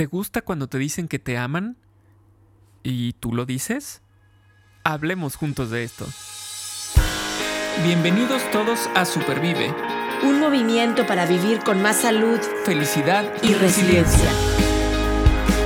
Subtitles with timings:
[0.00, 1.76] ¿Te gusta cuando te dicen que te aman?
[2.82, 4.00] ¿Y tú lo dices?
[4.82, 6.06] Hablemos juntos de esto.
[7.84, 9.74] Bienvenidos todos a Supervive.
[10.22, 14.30] Un movimiento para vivir con más salud, felicidad y, resiliencia.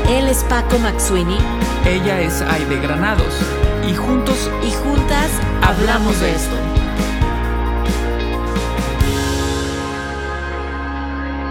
[0.09, 1.39] Él es Paco Maxuini.
[1.87, 3.41] Ella es Aide Granados.
[3.89, 5.31] Y juntos y juntas
[5.63, 6.57] hablamos de esto.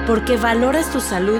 [0.06, 1.40] Porque valoras tu salud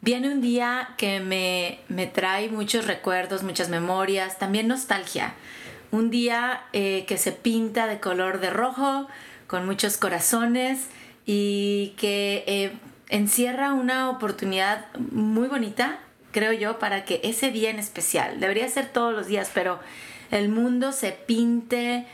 [0.00, 5.34] Viene un día que me, me trae muchos recuerdos, muchas memorias, también nostalgia.
[5.90, 9.08] Un día eh, que se pinta de color de rojo,
[9.48, 10.86] con muchos corazones
[11.26, 12.72] y que eh,
[13.08, 15.98] encierra una oportunidad muy bonita,
[16.30, 19.80] creo yo, para que ese día en especial, debería ser todos los días, pero
[20.30, 22.06] el mundo se pinte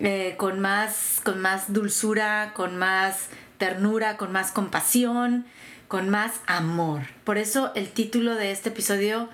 [0.00, 3.28] eh, con, más, con más dulzura, con más
[3.58, 5.44] ternura, con más compasión
[5.88, 7.02] con más amor.
[7.24, 9.28] Por eso el título de este episodio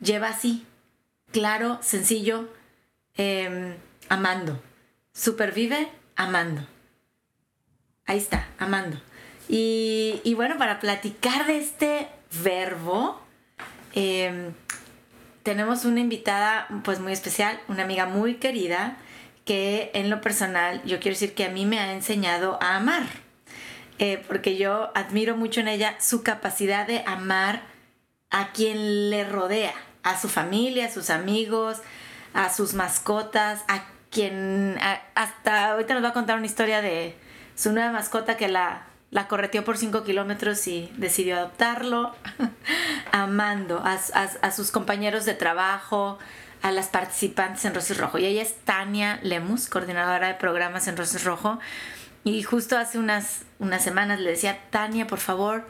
[0.00, 0.66] lleva así,
[1.32, 2.48] claro, sencillo,
[3.16, 3.74] em,
[4.08, 4.62] amando.
[5.12, 6.66] Supervive amando.
[8.04, 9.00] Ahí está, amando.
[9.48, 12.08] Y, bueno, para platicar de este
[12.42, 13.20] verbo,
[13.92, 14.52] em,
[15.42, 18.96] tenemos una invitada pues muy especial, una amiga muy querida,
[19.44, 23.25] que en lo personal yo quiero decir que a mí me ha enseñado a amar
[23.98, 27.62] eh, porque yo admiro mucho en ella su capacidad de amar
[28.30, 31.78] a quien le rodea, a su familia, a sus amigos,
[32.34, 34.78] a sus mascotas, a quien
[35.14, 37.16] hasta ahorita nos va a contar una historia de
[37.54, 42.14] su nueva mascota que la, la correteó por 5 kilómetros y decidió adoptarlo,
[43.12, 43.98] amando a,
[44.42, 46.18] a, sus compañeros de trabajo,
[46.62, 48.18] a las participantes en Roses Rojo.
[48.18, 51.58] Y ella es Tania Lemus, coordinadora de programas en Roses Rojo.
[52.26, 55.64] Y justo hace unas, unas semanas le decía, Tania, por favor,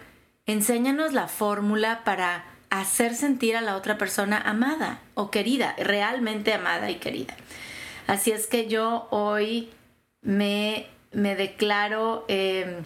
[0.47, 6.91] enséñanos la fórmula para hacer sentir a la otra persona amada o querida, realmente amada
[6.91, 7.37] y querida.
[8.07, 9.69] Así es que yo hoy
[10.23, 12.85] me, me declaro em,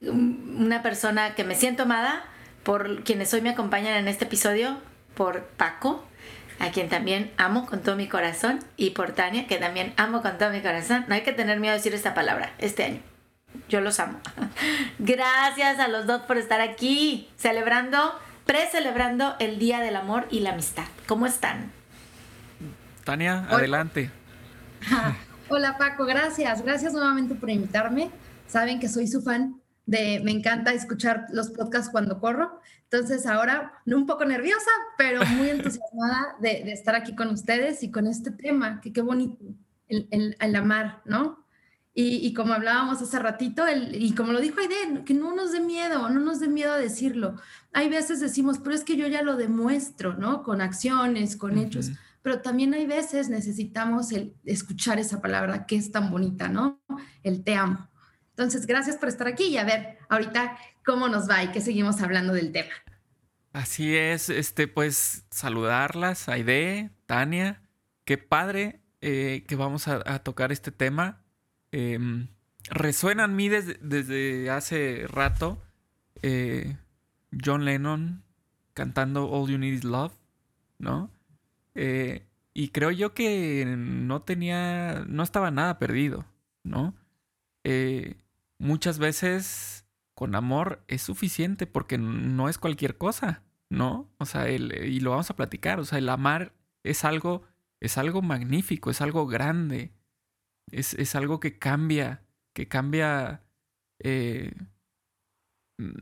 [0.00, 2.24] una persona que me siento amada
[2.64, 4.78] por quienes hoy me acompañan en este episodio,
[5.14, 6.04] por Paco,
[6.60, 10.38] a quien también amo con todo mi corazón, y por Tania, que también amo con
[10.38, 11.04] todo mi corazón.
[11.08, 13.00] No hay que tener miedo de decir esta palabra este año.
[13.68, 14.20] Yo los amo.
[14.98, 18.14] Gracias a los dos por estar aquí, celebrando,
[18.46, 20.84] pre-celebrando el Día del Amor y la Amistad.
[21.06, 21.72] ¿Cómo están?
[23.04, 24.10] Tania, adelante.
[25.48, 26.62] Hola Paco, gracias.
[26.62, 28.10] Gracias nuevamente por invitarme.
[28.46, 29.59] Saben que soy su fan
[29.90, 32.60] me encanta escuchar los podcasts cuando corro.
[32.84, 38.06] Entonces ahora un poco nerviosa, pero muy entusiasmada de, estar aquí con ustedes y con
[38.06, 39.36] este tema, que qué bonito,
[39.88, 41.44] el, el, amar, ¿no?
[41.92, 46.08] Y, como hablábamos hace ratito, y como lo dijo Aiden, que no nos dé miedo,
[46.08, 47.34] no nos dé miedo a decirlo.
[47.74, 50.42] Hay veces decimos, pero es que yo ya lo demuestro, ¿no?
[50.42, 51.90] Con acciones, con hechos.
[52.22, 56.80] Pero también hay veces necesitamos el escuchar esa palabra que es tan bonita, ¿no?
[57.22, 57.89] El te amo.
[58.40, 62.00] Entonces, gracias por estar aquí y a ver ahorita cómo nos va y que seguimos
[62.00, 62.72] hablando del tema.
[63.52, 67.60] Así es, este, pues saludarlas, Aide, Tania,
[68.06, 71.22] qué padre eh, que vamos a, tocar este tema.
[71.70, 72.28] Em,
[72.70, 75.62] resuena en mí desde, hace rato
[76.22, 76.78] eh,
[77.44, 78.24] John Lennon
[78.72, 80.14] cantando All You Need Is Love,
[80.78, 81.10] ¿no?
[81.74, 86.24] Eh, y creo yo que no tenía, no estaba nada perdido,
[86.62, 86.94] ¿no?
[88.60, 94.12] Muchas veces con amor es suficiente porque no es cualquier cosa, ¿no?
[94.18, 96.54] O sea, y lo vamos a platicar, o sea, el amar
[96.84, 97.42] es algo,
[97.80, 99.94] es algo magnífico, es algo grande,
[100.70, 102.22] es, algo que cambia,
[102.54, 103.42] que cambia
[103.98, 104.52] eh,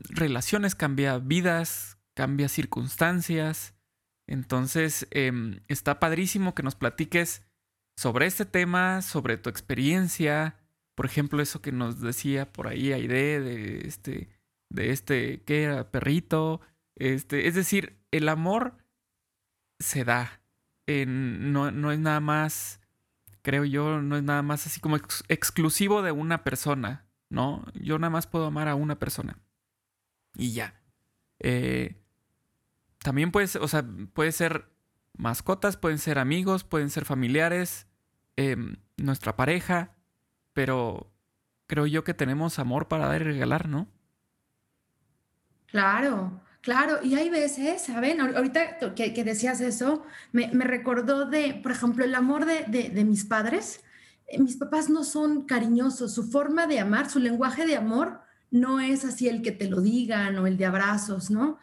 [0.09, 3.73] relaciones, cambia vidas, cambia circunstancias.
[4.27, 7.47] Entonces, em, está padrísimo que nos platiques
[7.95, 10.58] sobre este tema, sobre tu experiencia,
[10.99, 14.27] por ejemplo, eso que nos decía por ahí Aide de este,
[14.67, 15.91] de este, ¿qué era?
[15.91, 16.59] Perrito.
[16.97, 18.75] Este, es decir, el amor
[19.79, 20.41] se da.
[20.87, 22.81] no, no, es nada más,
[23.41, 27.63] creo yo, no es nada más así como exclusivo de una persona, ¿no?
[27.75, 29.39] Yo nada más puedo amar a una persona.
[30.35, 30.81] Y ya.
[31.39, 31.95] Eh,
[32.97, 34.69] también puede, o sea, puede ser
[35.17, 37.87] mascotas, pueden ser amigos, pueden ser familiares,
[38.35, 39.95] em, nuestra pareja,
[40.59, 41.09] pero
[41.67, 43.87] creo yo que tenemos amor para dar y regalar, ¿no?
[45.67, 46.99] Claro, claro.
[47.01, 48.19] Y hay veces, ¿saben?
[48.19, 50.03] Ahorita que, decías eso,
[50.33, 53.85] me, recordó de, por ejemplo, el amor de, de mis padres.
[54.27, 58.19] Eh, mis papás no son cariñosos, su forma de amar, su lenguaje de amor
[58.51, 61.57] no es así el que te lo digan o el de abrazos, ¿no?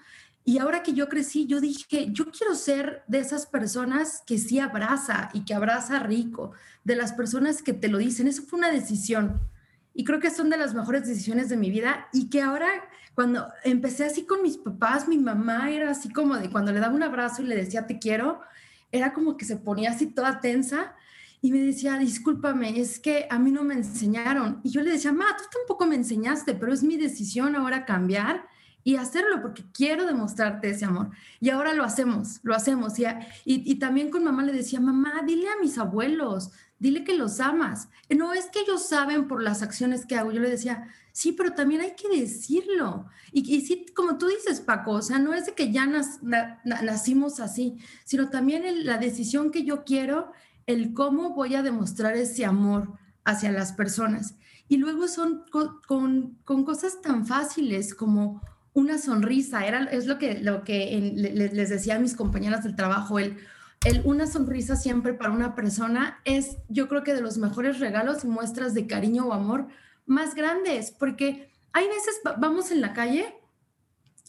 [0.48, 4.60] Y ahora que yo crecí, yo dije, yo quiero ser de esas personas que sí
[4.60, 6.52] abraza y que abraza rico,
[6.84, 8.28] de las personas que te lo dicen.
[8.28, 9.40] Eso fue una decisión.
[9.92, 12.68] Y creo que son de las mejores decisiones de mi vida y que ahora
[13.16, 16.94] cuando empecé así con mis papás, mi mamá era así como de cuando le daba
[16.94, 18.40] un abrazo y le decía te quiero,
[18.92, 20.94] era como que se ponía así toda tensa
[21.42, 24.60] y me decía, discúlpame, es que a mí no me enseñaron.
[24.62, 28.46] Y yo le decía, ma, tú tampoco me enseñaste, pero es mi decisión ahora cambiar
[28.86, 31.10] y hacerlo porque quiero demostrarte ese amor.
[31.40, 33.00] Y ahora lo hacemos, lo hacemos.
[33.00, 33.04] Y,
[33.44, 37.88] y, también con mamá le decía, mamá, dile a mis abuelos, dile que los amas.
[38.16, 40.30] No es que ellos saben por las acciones que hago.
[40.30, 43.06] Yo le decía, sí, pero también hay que decirlo.
[43.32, 45.90] Y, y sí, como tú dices, Paco, o sea, no es de que ya
[46.64, 50.30] nacimos así, sino también la decisión que yo quiero
[50.66, 52.92] el cómo voy a demostrar ese amor
[53.24, 54.36] hacia las personas.
[54.68, 58.42] Y luego son con, cosas tan fáciles como
[58.76, 63.18] una sonrisa, era, es lo que, lo que les decía a mis compañeras del trabajo,
[63.18, 63.38] el,
[63.86, 68.22] el, una sonrisa siempre para una persona es yo creo que de los mejores regalos
[68.22, 69.68] y muestras de cariño o amor
[70.04, 73.34] más grandes, porque hay veces vamos en la calle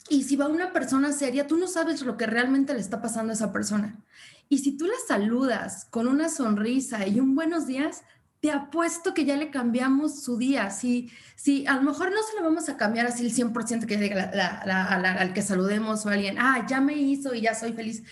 [0.09, 3.31] y si va una persona seria, tú no sabes lo que realmente le está pasando
[3.31, 4.01] a esa persona.
[4.47, 8.03] Y si tú la saludas con una sonrisa y un buenos días,
[8.39, 10.69] te apuesto que ya le cambiamos su día.
[10.69, 13.97] Si, si a lo mejor no se lo vamos a cambiar así el 100% que
[13.97, 18.03] diga al que saludemos o alguien, ah, ya me hizo y ya soy feliz.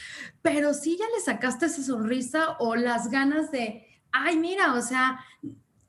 [0.42, 5.20] Pero si ya le sacaste esa sonrisa o las ganas de, ay, mira, o sea,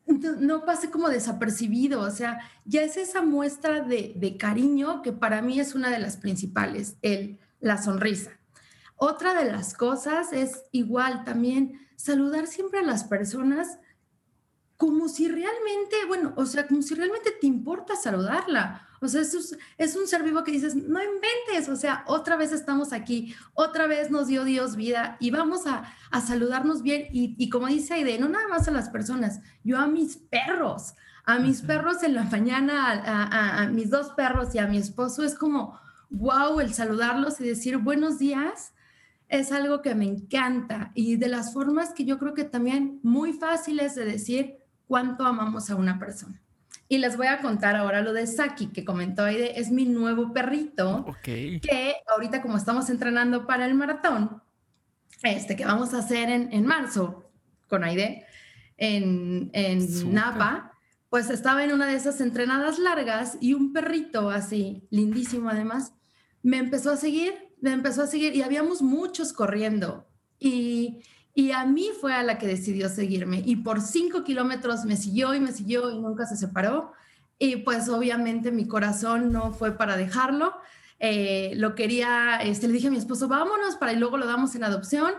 [0.07, 5.43] no pase como desapercibido, o sea, ya es esa muestra de, de, cariño que para
[5.43, 8.31] mí es una de las principales, el, la sonrisa.
[8.97, 13.79] Otra de las cosas es igual también saludar siempre a las personas
[14.77, 18.87] como si realmente, bueno, o sea, como si realmente te importa saludarla.
[19.01, 22.53] O sea, es, es un ser vivo que dices, no inventes, o sea, otra vez
[22.53, 27.07] estamos aquí, otra vez nos dio Dios vida y vamos a, a saludarnos bien.
[27.13, 30.95] Y, como dice Aide, no nada más a las personas, yo a mis perros,
[31.25, 35.23] a mis perros en la mañana, a, a mis dos perros y a mi esposo,
[35.25, 35.79] es como,
[36.11, 38.73] wow, el saludarlos y decir buenos días
[39.29, 43.33] es algo que me encanta y de las formas que yo creo que también muy
[43.33, 46.41] fáciles de decir cuánto amamos a una persona.
[46.89, 50.33] Y les voy a contar ahora lo de Saki, que comentó Aide, es mi nuevo
[50.33, 54.43] perrito, que ahorita como estamos entrenando para el maratón,
[55.23, 57.31] este que vamos a hacer en, marzo
[57.69, 58.25] con Aide,
[58.77, 60.73] en, en Napa,
[61.11, 65.93] pues estaba en una de esas entrenadas largas y un perrito así, lindísimo además,
[66.43, 70.07] me empezó a seguir me empezó a seguir y habíamos muchos corriendo.
[70.39, 71.03] Y,
[71.39, 73.43] y a mí fue a la que decidió seguirme.
[73.45, 76.95] Y por cinco kilómetros me siguió y me siguió y nunca se separó.
[77.39, 80.55] Y pues obviamente mi corazón no fue para dejarlo.
[80.99, 84.55] Eh, lo quería, este, le dije a mi esposo, vámonos para y luego lo damos
[84.55, 85.13] en adopción.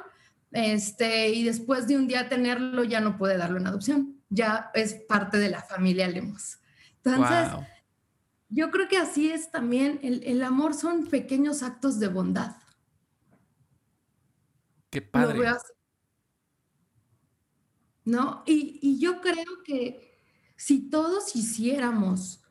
[0.53, 4.19] Este, y después de un día tenerlo, ya no puede darlo en adopción.
[4.29, 6.57] Ya es parte de la familia Lemos.
[7.05, 7.47] Entonces,
[8.49, 12.55] yo creo que así es también, el, amor son pequeños actos de bondad.
[14.89, 15.47] Qué padre.
[18.07, 18.43] ¿No?
[18.45, 20.17] Y, y yo creo que
[20.55, 22.41] si todos hiciéramos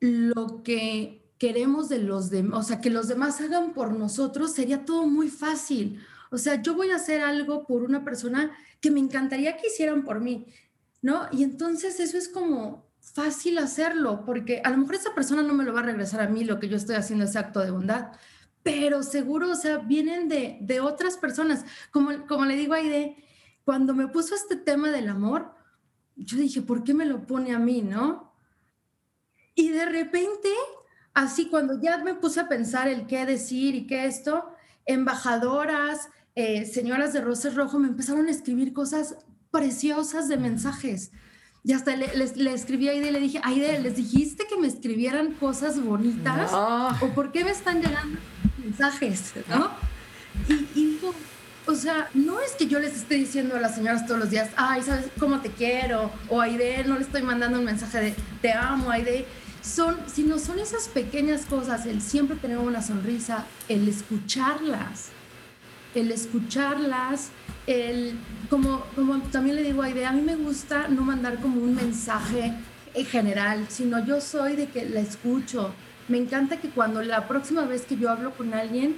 [0.00, 4.86] lo que queremos de los demás, o sea, que los demás hagan por nosotros, sería
[4.86, 6.00] todo muy fácil.
[6.30, 10.02] O sea, yo voy a hacer algo por una persona que me encantaría que hicieran
[10.02, 10.46] por mí,
[11.02, 11.28] ¿no?
[11.30, 15.64] Y entonces eso es como, fácil hacerlo, porque a lo mejor esa persona no me
[15.64, 18.12] lo va a regresar a mí lo que yo estoy haciendo ese acto de bondad,
[18.62, 21.64] pero seguro, o sea, vienen de, de otras personas.
[21.92, 23.16] Como, como le digo a Aide,
[23.66, 25.52] cuando me puso este tema del amor,
[26.14, 28.32] yo dije, ¿por qué me lo pone a mí, no?
[29.56, 30.48] Y de repente,
[31.14, 34.52] así cuando ya me puse a pensar el qué decir y qué esto,
[34.84, 39.16] embajadoras, eh, señoras de Roses Rojo me empezaron a escribir cosas
[39.50, 41.10] preciosas de mensajes
[41.64, 42.06] y hasta le,
[42.36, 46.52] le, escribí a Aide y le dije, Aide, ¿les dijiste que me escribieran cosas bonitas?
[46.52, 48.20] ¿O por qué me están llegando
[48.62, 49.32] mensajes?
[49.48, 49.70] ¿No?
[50.48, 51.00] Y, y
[51.66, 54.50] o sea, no es que yo les esté diciendo a las señoras todos los días,
[54.56, 56.12] ay, ¿sabes cómo te quiero?
[56.28, 59.26] O Aide, no le estoy mandando un mensaje de te amo, Aide.
[59.62, 65.08] Son, sino son esas pequeñas cosas, el siempre tener una sonrisa, el escucharlas,
[65.96, 67.30] el escucharlas,
[67.66, 68.16] el,
[68.48, 71.74] como, como también le digo a Idea, a mí me gusta no mandar como un
[71.74, 72.52] mensaje
[72.94, 75.74] en general, sino yo soy de que la escucho.
[76.06, 78.96] Me encanta que cuando la próxima vez que yo hablo con alguien,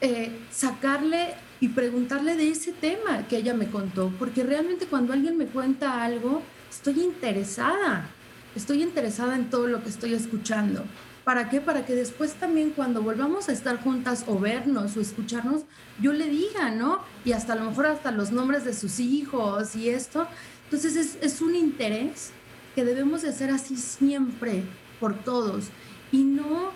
[0.00, 5.36] eh, sacarle y preguntarle de ese tema que ella me contó, porque realmente cuando alguien
[5.36, 8.08] me cuenta algo, estoy interesada,
[8.56, 10.84] estoy interesada en todo lo que estoy escuchando.
[11.24, 11.60] ¿Para qué?
[11.60, 15.62] Para que después también cuando volvamos a estar juntas o vernos o escucharnos,
[16.00, 17.00] yo le diga, ¿no?
[17.26, 20.26] Y hasta a lo mejor hasta los nombres de sus hijos y esto.
[20.64, 22.30] Entonces es, es un interés
[22.74, 24.62] que debemos de hacer así siempre
[24.98, 25.66] por todos.
[26.10, 26.70] Y no,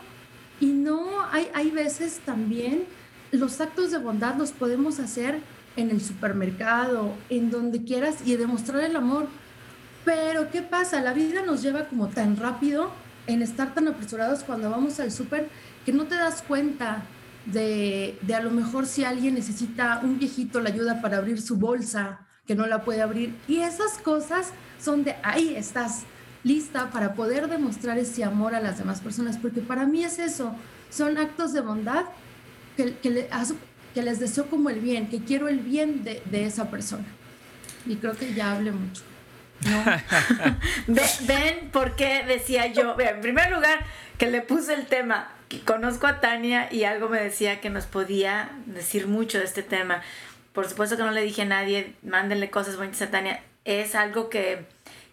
[0.60, 2.84] y no, hay, hay veces también
[3.34, 5.40] los actos de bondad los podemos hacer
[5.76, 9.28] en el supermercado, en donde quieras y demostrar el amor.
[10.04, 11.00] Pero ¿qué pasa?
[11.00, 12.90] La vida nos lleva como tan rápido
[13.26, 15.48] en estar tan apresurados cuando vamos al súper
[15.84, 17.02] que no te das cuenta
[17.46, 21.56] de, de, a lo mejor si alguien necesita un viejito la ayuda para abrir su
[21.56, 23.34] bolsa, que no la puede abrir.
[23.48, 26.04] Y esas cosas son de ahí estás
[26.42, 30.54] lista para poder demostrar ese amor a las demás personas, porque para mí es eso,
[30.90, 32.04] son actos de bondad
[32.76, 37.06] que, que, les deseo como el bien, que quiero el bien de, de esa persona.
[37.86, 39.02] Y creo que ya hablé mucho.
[40.86, 42.98] ¿Ven por qué decía yo?
[42.98, 43.84] En primer lugar,
[44.18, 45.30] que le puse el tema.
[45.64, 50.02] Conozco a Tania y algo me decía que nos podía decir mucho de este tema.
[50.52, 53.40] Por supuesto que no le dije a nadie, mándenle cosas bonitas a Tania.
[53.64, 54.66] Es algo que,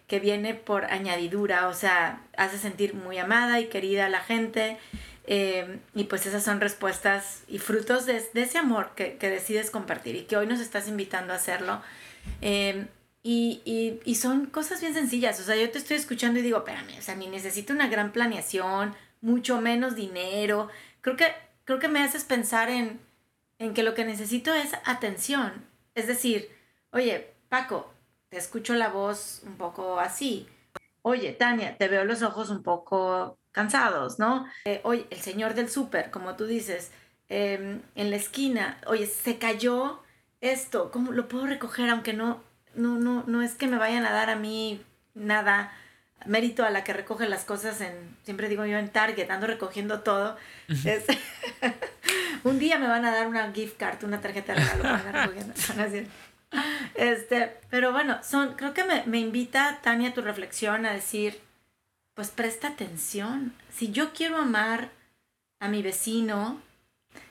[0.06, 4.78] que viene por añadidura, o sea, hace sentir muy amada y querida a la gente.
[5.24, 10.16] Eh, y pues esas son respuestas y frutos de, ese amor que, que, decides compartir
[10.16, 11.80] y que hoy nos estás invitando a hacerlo.
[12.40, 12.86] Eh,
[13.22, 15.38] y, y, y, son cosas bien sencillas.
[15.38, 18.12] O sea, yo te estoy escuchando y digo, espérame, o sea, ni necesito una gran
[18.12, 20.68] planeación, mucho menos dinero.
[21.02, 21.32] Creo que,
[21.64, 23.00] creo que me haces pensar en,
[23.58, 25.64] en que lo que necesito es atención.
[25.94, 26.50] Es decir,
[26.90, 27.92] oye, Paco,
[28.28, 30.48] te escucho la voz un poco así.
[31.02, 34.46] Oye, Tania, te veo los ojos un poco cansados, ¿no?
[34.64, 36.90] Eh, oye, el señor del súper, como tú dices,
[37.28, 40.02] eh, en la esquina, oye, se cayó
[40.40, 41.88] esto, ¿cómo lo puedo recoger?
[41.90, 42.42] Aunque no,
[42.74, 44.82] no, no, no es que me vayan a dar a mí
[45.14, 45.72] nada
[46.26, 50.00] mérito a la que recoge las cosas en, siempre digo yo en Target, ando recogiendo
[50.00, 50.36] todo.
[50.68, 51.04] es,
[52.44, 55.14] un día me van a dar una gift card, una tarjeta de regalo para andar
[55.26, 55.54] recogiendo.
[56.94, 61.40] Este, pero bueno, son, creo que me, me invita, Tania, tu reflexión a decir,
[62.14, 63.54] pues presta atención.
[63.70, 64.90] Si yo quiero amar
[65.60, 66.60] a mi vecino,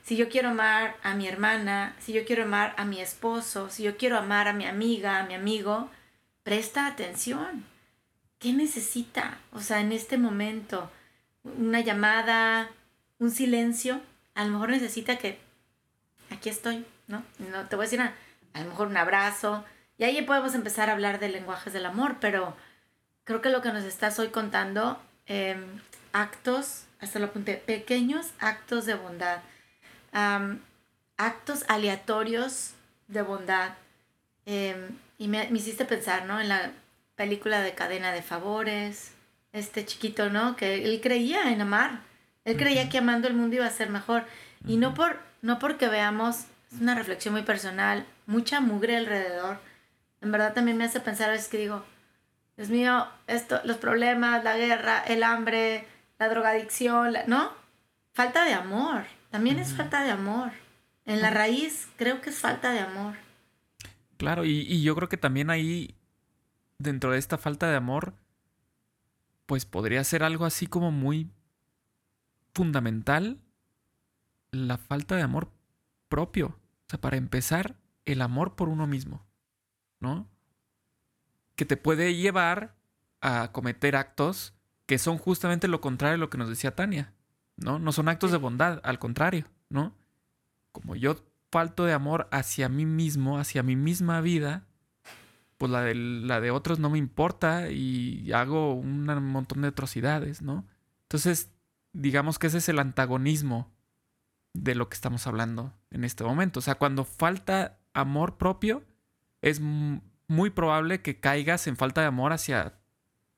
[0.03, 3.83] si yo quiero amar a mi hermana, si yo quiero amar a mi esposo, si
[3.83, 5.89] yo quiero amar a mi amiga, a mi amigo,
[6.43, 7.65] presta atención.
[8.39, 9.37] ¿Qué necesita?
[9.51, 10.89] O sea, en este momento,
[11.43, 12.69] una llamada,
[13.19, 14.01] un silencio,
[14.33, 15.39] a lo mejor necesita que
[16.31, 17.23] aquí estoy, ¿no?
[17.37, 18.15] No te voy a decir nada,
[18.53, 19.63] a lo mejor un abrazo,
[19.97, 22.55] y ahí podemos empezar a hablar de lenguajes del amor, pero
[23.23, 25.55] creo que lo que nos estás hoy contando, eh,
[26.13, 29.39] actos, hasta lo apunté, pequeños actos de bondad,
[30.13, 30.59] um,
[31.17, 32.71] actos aleatorios
[33.07, 33.73] de bondad.
[34.45, 36.39] Eh, y me, me, hiciste pensar, ¿no?
[36.39, 36.71] En la
[37.15, 39.11] película de cadena de favores,
[39.53, 40.55] este chiquito, ¿no?
[40.55, 42.01] Que él creía en amar.
[42.45, 44.25] Él creía que amando el mundo iba a ser mejor.
[44.65, 49.59] Y no, por, no porque veamos, es una reflexión muy personal, mucha mugre alrededor.
[50.21, 51.83] En verdad también me hace pensar a veces que digo,
[52.61, 55.87] Dios mío, esto, los problemas, la guerra, el hambre,
[56.19, 57.49] la drogadicción, ¿no?
[58.13, 59.05] Falta de amor.
[59.31, 60.51] También es falta de amor.
[61.07, 63.15] En la raíz creo que es falta de amor.
[64.17, 65.95] Claro, y, y, yo creo que también ahí,
[66.77, 68.13] dentro de esta falta de amor,
[69.47, 71.31] pues podría ser algo así como muy
[72.53, 73.39] fundamental
[74.51, 75.49] la falta de amor
[76.09, 76.49] propio.
[76.49, 77.75] O sea, para empezar,
[78.05, 79.25] el amor por uno mismo,
[79.99, 80.27] ¿no?
[81.61, 82.73] Que te puede llevar
[83.21, 84.55] a cometer actos
[84.87, 87.13] que son justamente lo contrario de lo que nos decía Tania,
[87.55, 87.77] ¿no?
[87.77, 89.95] No son actos de bondad, al contrario, ¿no?
[90.71, 91.17] Como yo
[91.51, 94.65] falto de amor hacia mí mismo, hacia mi misma vida,
[95.59, 100.41] pues la de, la de otros no me importa y hago un montón de atrocidades,
[100.41, 100.65] ¿no?
[101.03, 101.51] Entonces,
[101.93, 103.71] digamos que ese es el antagonismo
[104.53, 106.57] de lo que estamos hablando en este momento.
[106.57, 108.83] O sea, cuando falta amor propio,
[109.43, 109.61] es
[110.31, 112.73] muy probable que caigas en falta de amor hacia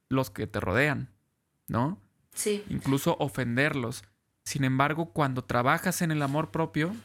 [0.09, 1.09] los que te rodean,
[1.67, 1.99] ¿no?
[2.35, 2.63] Sí.
[2.69, 4.03] Incluso ofenderlos.
[4.45, 6.95] Sin embargo, cuando trabajas en el amor propio,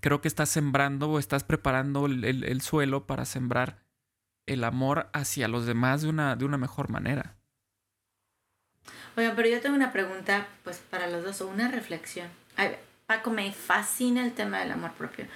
[0.00, 3.82] creo que estás sembrando o estás preparando el, el, el suelo para sembrar
[4.46, 7.34] el amor hacia los demás de una, de una mejor manera.
[9.16, 12.28] Oigan, pero yo tengo una pregunta, pues para los dos, o una reflexión.
[12.56, 15.26] Ay, Paco, me fascina el tema del amor propio.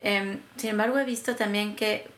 [0.00, 2.10] Em, sin embargo, he visto también que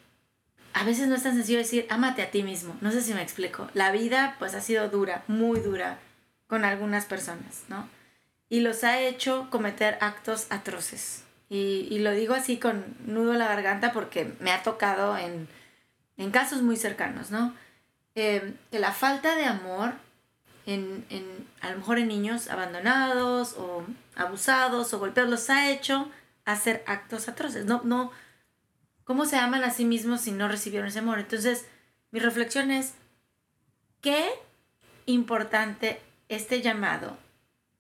[0.75, 2.77] a veces no es tan sencillo decir, ámate a ti mismo.
[2.81, 3.69] No sé si me explico.
[3.75, 5.99] La vida pues ha sido dura, muy dura
[6.49, 7.89] con algunas personas, ¿no?
[8.49, 11.23] Y los ha hecho cometer actos atroces.
[11.49, 15.47] Y, lo digo así con nudo en la garganta porque me ha tocado en,
[16.17, 17.55] en casos muy cercanos, ¿no?
[18.17, 19.93] Em, que la falta de amor
[20.67, 23.85] en, en, a lo mejor en niños abandonados o
[24.17, 26.11] abusados o golpeados los ha hecho
[26.45, 27.65] hacer actos atroces.
[27.67, 28.11] No, no,
[29.05, 31.19] ¿cómo se aman a sí mismos si no recibieron ese amor?
[31.19, 31.67] Entonces,
[32.11, 32.95] mi reflexión es,
[34.01, 34.29] qué
[35.07, 37.17] importante este llamado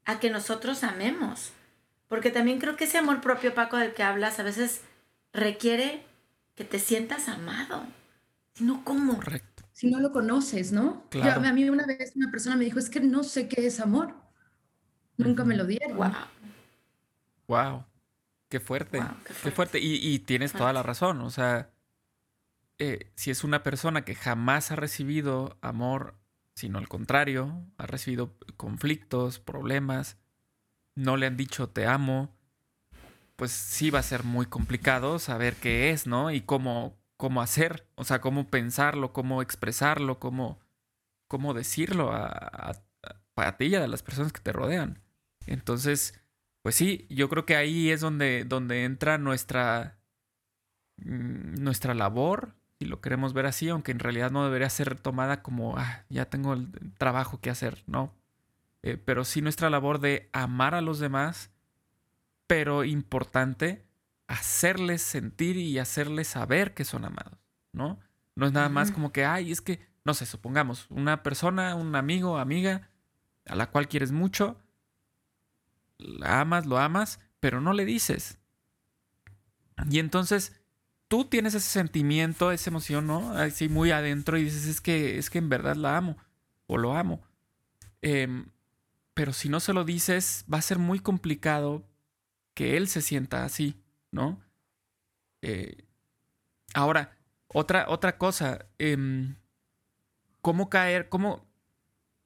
[0.04, 1.52] a que nosotros amemos.
[2.08, 4.82] Porque también creo que ese amor propio, Paco, del que hablas, a veces
[5.32, 6.04] requiere
[6.54, 7.84] que te sientas amado.
[8.54, 9.16] Si no, ¿cómo?
[9.16, 9.64] Correcto.
[9.72, 11.04] Si no lo conoces, ¿no?
[11.20, 14.14] a mí una vez una persona me dijo, es que no sé qué es amor.
[15.16, 15.96] Nunca me lo dieron.
[15.96, 16.12] Wow.
[17.48, 17.84] Wow.
[18.48, 19.02] Qué fuerte.
[19.42, 19.78] qué, fuerte.
[19.80, 21.20] Y, tienes toda la razón.
[21.22, 21.70] O sea,
[22.78, 26.16] eh, si es una persona que jamás ha recibido amor,
[26.54, 30.18] sino al contrario, ha recibido conflictos, problemas,
[30.94, 32.36] no le han dicho te amo,
[33.36, 36.30] pues sí va a ser muy complicado saber qué es, ¿no?
[36.30, 40.60] Y cómo, cómo hacer, o sea, cómo pensarlo, cómo expresarlo, cómo,
[41.28, 42.82] cómo decirlo a, a,
[43.36, 45.02] a ti y a las personas que te rodean.
[45.46, 46.23] Entonces,
[46.64, 49.99] pues sí, yo creo que ahí es donde, donde entra nuestra,
[50.97, 55.42] mm, nuestra labor, si lo queremos ver así, aunque en realidad no debería ser tomada
[55.42, 58.14] como, ah, ya tengo el trabajo que hacer, no.
[58.83, 61.50] Eh, pero sí nuestra labor de amar a los demás,
[62.47, 63.85] pero importante,
[64.26, 67.38] hacerles sentir y hacerles saber que son amados,
[67.73, 68.00] ¿no?
[68.37, 71.94] No es nada más como que, ay, es que, no sé, supongamos, una persona, un
[71.94, 72.88] amigo, amiga,
[73.44, 74.63] a la cual quieres mucho,
[75.98, 78.38] la amas, lo amas, pero no le dices.
[79.90, 80.60] Y entonces
[81.08, 83.36] tú tienes ese sentimiento, esa emoción, ¿no?
[83.36, 86.16] Así muy adentro y dices, es que, es que en verdad la amo
[86.66, 87.22] o lo amo.
[88.02, 88.46] Em,
[89.14, 91.88] pero si no se lo dices, va a ser muy complicado
[92.54, 93.80] que él se sienta así,
[94.11, 94.40] ¿no?
[95.42, 95.85] Eh,
[96.74, 97.16] ahora,
[97.48, 99.37] otra, otra cosa, em,
[100.40, 101.46] ¿cómo caer, cómo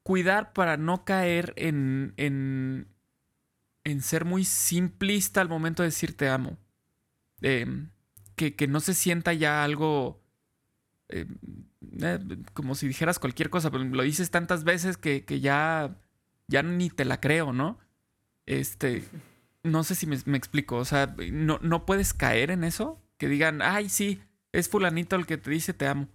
[0.03, 2.87] cuidar para no caer en, en,
[3.89, 6.57] en ser muy simplista al momento de decir te amo.
[7.41, 7.89] Em,
[8.35, 10.21] que, no se sienta ya algo
[11.09, 11.37] em,
[12.01, 12.19] eh,
[12.53, 15.97] como si dijeras cualquier cosa, pero lo dices tantas veces que, ya,
[16.47, 17.79] ya ni te la creo, ¿no?
[18.45, 19.03] Este,
[19.63, 23.61] no sé si me, explico, o sea, no, no puedes caer en eso, que digan,
[23.61, 24.21] ay, sí,
[24.51, 26.07] es fulanito el que te dice te amo.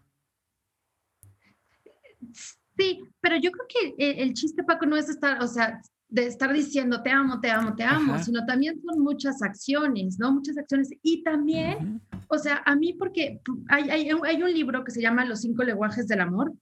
[2.76, 6.52] Sí, pero yo creo que el chiste, Paco, no es estar, o sea, de estar
[6.52, 10.32] diciendo te amo, te amo, te amo, sino también son muchas acciones, ¿no?
[10.32, 10.90] Muchas acciones.
[11.02, 15.24] Y también, o sea, a mí porque hay, hay, hay, un libro que se llama
[15.24, 16.52] Los cinco lenguajes del amor,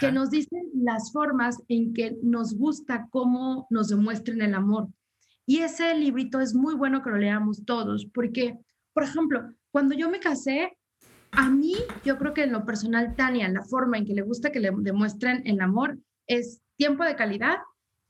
[0.00, 4.88] que nos dicen las formas en que nos gusta cómo nos demuestren el amor.
[5.44, 8.56] Y ese librito es muy bueno que lo leamos todos, porque,
[8.94, 10.76] por ejemplo, cuando yo me casé,
[11.32, 14.52] a mí, yo creo que en lo personal, Tania, la forma en que le gusta
[14.52, 17.56] que le demuestren el amor es tiempo de calidad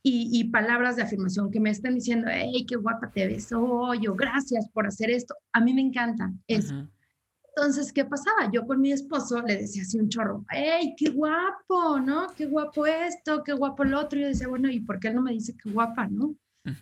[0.04, 4.14] y, palabras de afirmación que me estén diciendo, hey, qué guapa te ves hoy, o
[4.14, 5.36] gracias por hacer esto.
[5.52, 6.88] A mí me encanta eso.
[7.54, 8.50] Entonces, ¿qué pasaba?
[8.50, 12.28] Yo con mi esposo le decía así un chorro, hey, qué guapo, ¿no?
[12.34, 14.18] Qué guapo esto, qué guapo el otro.
[14.18, 16.34] Y yo decía, bueno, ¿y por qué él no me dice qué guapa, no?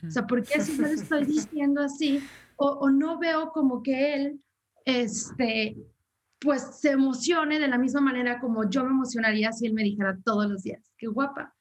[0.07, 2.23] O sea, ¿por qué si yo le estoy diciendo así?
[2.57, 4.41] O, o, no veo como que él,
[4.85, 5.77] este,
[6.39, 10.19] pues se emocione de la misma manera como yo me emocionaría si él me dijera
[10.25, 11.55] todos los días, qué guapa.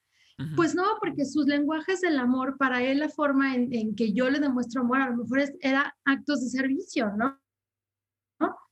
[0.56, 4.40] Pues no, porque sus lenguajes del amor, para él la forma en, que yo le
[4.40, 7.38] demuestro amor, a lo mejor era actos de servicio, ¿no?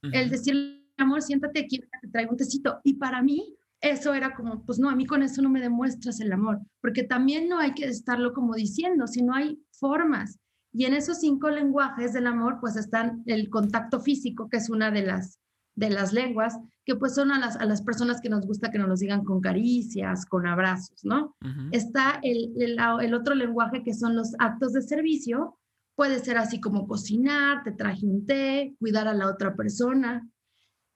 [0.02, 2.80] El decirle, amor, siéntate aquí, te traigo un tecito.
[2.86, 6.22] Y para mí, eso era como, pues no, a mí con eso no me demuestras
[6.22, 10.40] el amor, porque también no hay que estarlo como diciendo, sino hay formas.
[10.72, 14.90] Y en esos cinco lenguajes del amor, pues están el contacto físico, que es una
[14.90, 15.40] de las
[15.78, 18.80] de las lenguas, que pues son a las, a las personas que nos gusta que
[18.80, 21.36] nos los digan con caricias, con abrazos, ¿no?
[21.72, 25.56] Está el, el, otro lenguaje que son los actos de servicio,
[25.96, 30.28] puede ser así como cocinar, te traje un té, cuidar a la otra persona.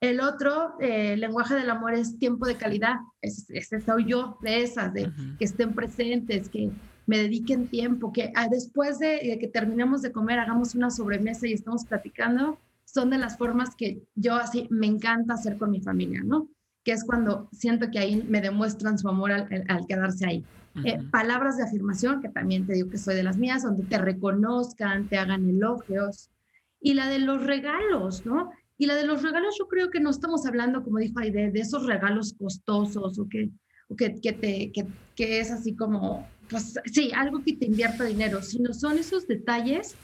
[0.00, 4.92] El otro eh, lenguaje del amor es tiempo de calidad, ese, soy yo, de esas,
[4.92, 6.72] de que estén presentes, que
[7.06, 11.46] me dediquen tiempo, que ah, después de, de que terminemos de comer hagamos una sobremesa
[11.46, 12.58] y estamos platicando,
[12.92, 16.48] son de las formas que yo así me encanta hacer con mi familia, ¿no?
[16.84, 20.44] Que es cuando siento que ahí me demuestran su amor al, quedarse ahí.
[20.84, 23.98] Eh, palabras de afirmación, que también te digo que soy de las mías, donde te
[23.98, 26.28] reconozcan, te hagan elogios.
[26.80, 28.50] y la de los regalos, ¿no?
[28.76, 31.60] Y la de los regalos yo creo que no estamos hablando, como dijo Aide, de
[31.60, 33.50] esos regalos costosos o que,
[33.96, 38.42] que, que, te, que, que es así como, pues sí, algo que te invierta dinero,
[38.42, 39.96] sino son esos detalles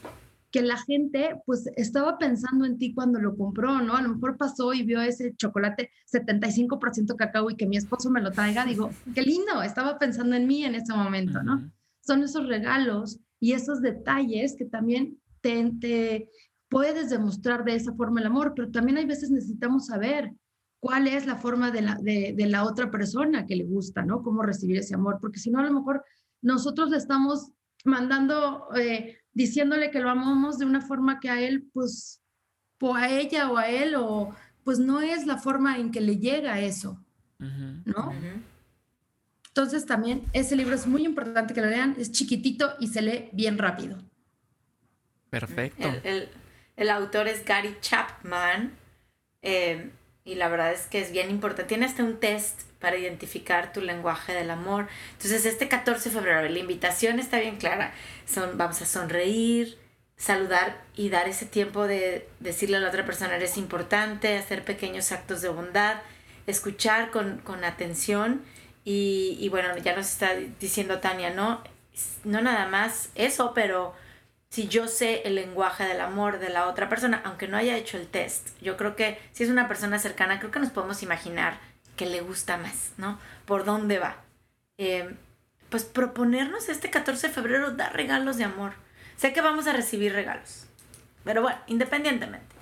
[0.51, 3.97] que la gente pues estaba pensando en ti cuando lo compró, ¿no?
[3.97, 8.23] A lo mejor pasó y vio ese chocolate 75% cacao y que mi esposo me
[8.23, 11.71] lo traiga, digo, qué lindo, estaba pensando en mí en ese momento, ¿no?
[12.01, 16.31] Son esos regalos y esos detalles que también te, te
[16.71, 20.33] puedes demostrar de esa forma el amor, pero también hay veces necesitamos saber
[20.81, 24.23] cuál es la forma de la, de, de la otra persona que le gusta, ¿no?
[24.23, 26.03] Cómo recibir ese amor, porque si no, a lo mejor
[26.41, 27.53] nosotros le estamos
[27.85, 28.69] mandando...
[28.75, 32.21] Eh, diciéndole que lo amamos de una forma que a él, pues,
[32.81, 36.19] o a ella o a él, o pues no es la forma en que le
[36.19, 37.03] llega eso,
[37.39, 38.13] ¿no?
[39.49, 43.29] Entonces también ese libro es muy importante que lo lean, es chiquitito y se lee
[43.33, 43.99] bien rápido.
[45.31, 45.89] Perfecto.
[46.05, 48.73] El, autor es Gary Chapman
[49.43, 49.91] eh,
[50.25, 51.69] y la verdad es que es bien importante.
[51.69, 54.89] Tiene hasta un test para identificar tu lenguaje del amor.
[55.13, 57.93] Entonces, este 14 de febrero, la invitación está bien clara.
[58.27, 59.79] Son, vamos a sonreír,
[60.17, 65.13] saludar y dar ese tiempo de decirle a la otra persona, eres importante, hacer pequeños
[65.13, 65.97] actos de bondad,
[66.47, 68.43] escuchar con, con atención.
[68.85, 71.63] Y, y, bueno, ya nos está diciendo Tania, ¿no?
[72.25, 73.95] No nada más eso, pero
[74.51, 77.99] si yo sé el lenguaje del amor de la otra persona, aunque no haya hecho
[77.99, 81.61] el test, yo creo que si es una persona cercana, creo que nos podemos imaginar
[81.99, 83.19] que le gusta más, ¿no?
[83.45, 84.17] ¿Por dónde va?
[84.79, 85.15] Eh,
[85.69, 88.73] pues proponernos este 14 de febrero dar regalos de amor.
[89.17, 90.67] Sé que vamos a recibir regalos,
[91.25, 92.55] pero bueno, independientemente,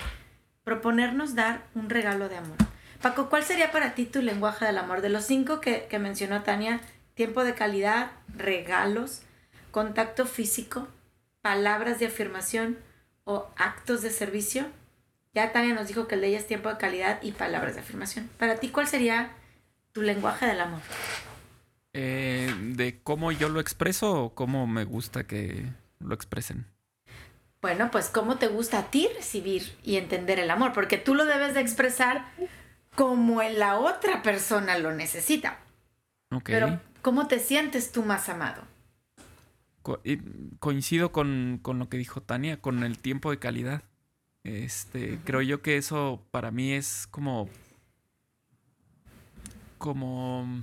[0.64, 2.56] proponernos dar un regalo de amor.
[3.02, 5.02] Paco, ¿cuál sería para ti tu lenguaje del amor?
[5.02, 6.80] De los cinco que, que mencionó Tania,
[7.14, 9.20] tiempo de calidad, regalos,
[9.70, 10.88] contacto físico,
[11.42, 12.78] palabras de afirmación
[13.24, 14.66] o actos de servicio.
[15.36, 17.82] Ya Tania nos dijo que el de ella es tiempo de calidad y palabras de
[17.82, 18.30] afirmación.
[18.38, 19.34] Para ti, ¿cuál sería
[19.92, 20.80] tu lenguaje del amor?
[21.92, 25.66] Eh, ¿De cómo yo lo expreso o cómo me gusta que
[25.98, 26.64] lo expresen?
[27.60, 31.26] Bueno, pues cómo te gusta a ti recibir y entender el amor, porque tú lo
[31.26, 32.24] debes de expresar
[32.94, 35.58] como la otra persona lo necesita.
[36.44, 38.62] Pero, ¿cómo te sientes tú más amado?
[40.60, 43.82] coincido con, con, lo que dijo Tania, con el tiempo de calidad.
[44.46, 47.48] Este, creo yo que eso para mí es como.
[49.76, 50.62] Como.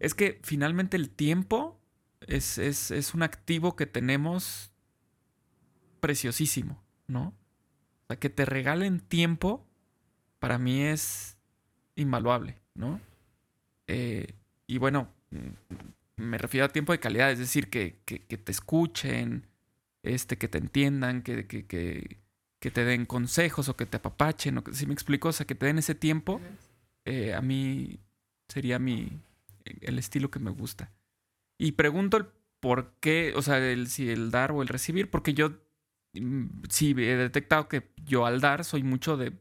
[0.00, 1.78] Es que finalmente el tiempo
[2.26, 4.72] es, es, es un activo que tenemos
[6.00, 7.34] preciosísimo, ¿no?
[8.04, 9.66] O sea, que te regalen tiempo,
[10.38, 11.36] para mí es
[11.96, 12.98] invaluable, ¿no?
[13.88, 14.34] Eh,
[14.66, 15.12] y bueno,
[16.16, 19.46] me refiero a tiempo de calidad, es decir, que, que, que te escuchen,
[20.02, 22.23] este, que te entiendan, que, que,
[22.64, 25.44] que te den consejos o que te apapachen, o que, si me explico, o sea,
[25.44, 26.40] que te den ese tiempo,
[27.04, 28.00] eh, a mí
[28.48, 29.20] sería mi,
[29.82, 30.90] el estilo que me gusta.
[31.58, 32.24] Y pregunto el
[32.60, 35.58] por qué, o sea, el, si el dar o el recibir, porque yo
[36.14, 39.34] mm, sí he detectado que yo al dar soy mucho de,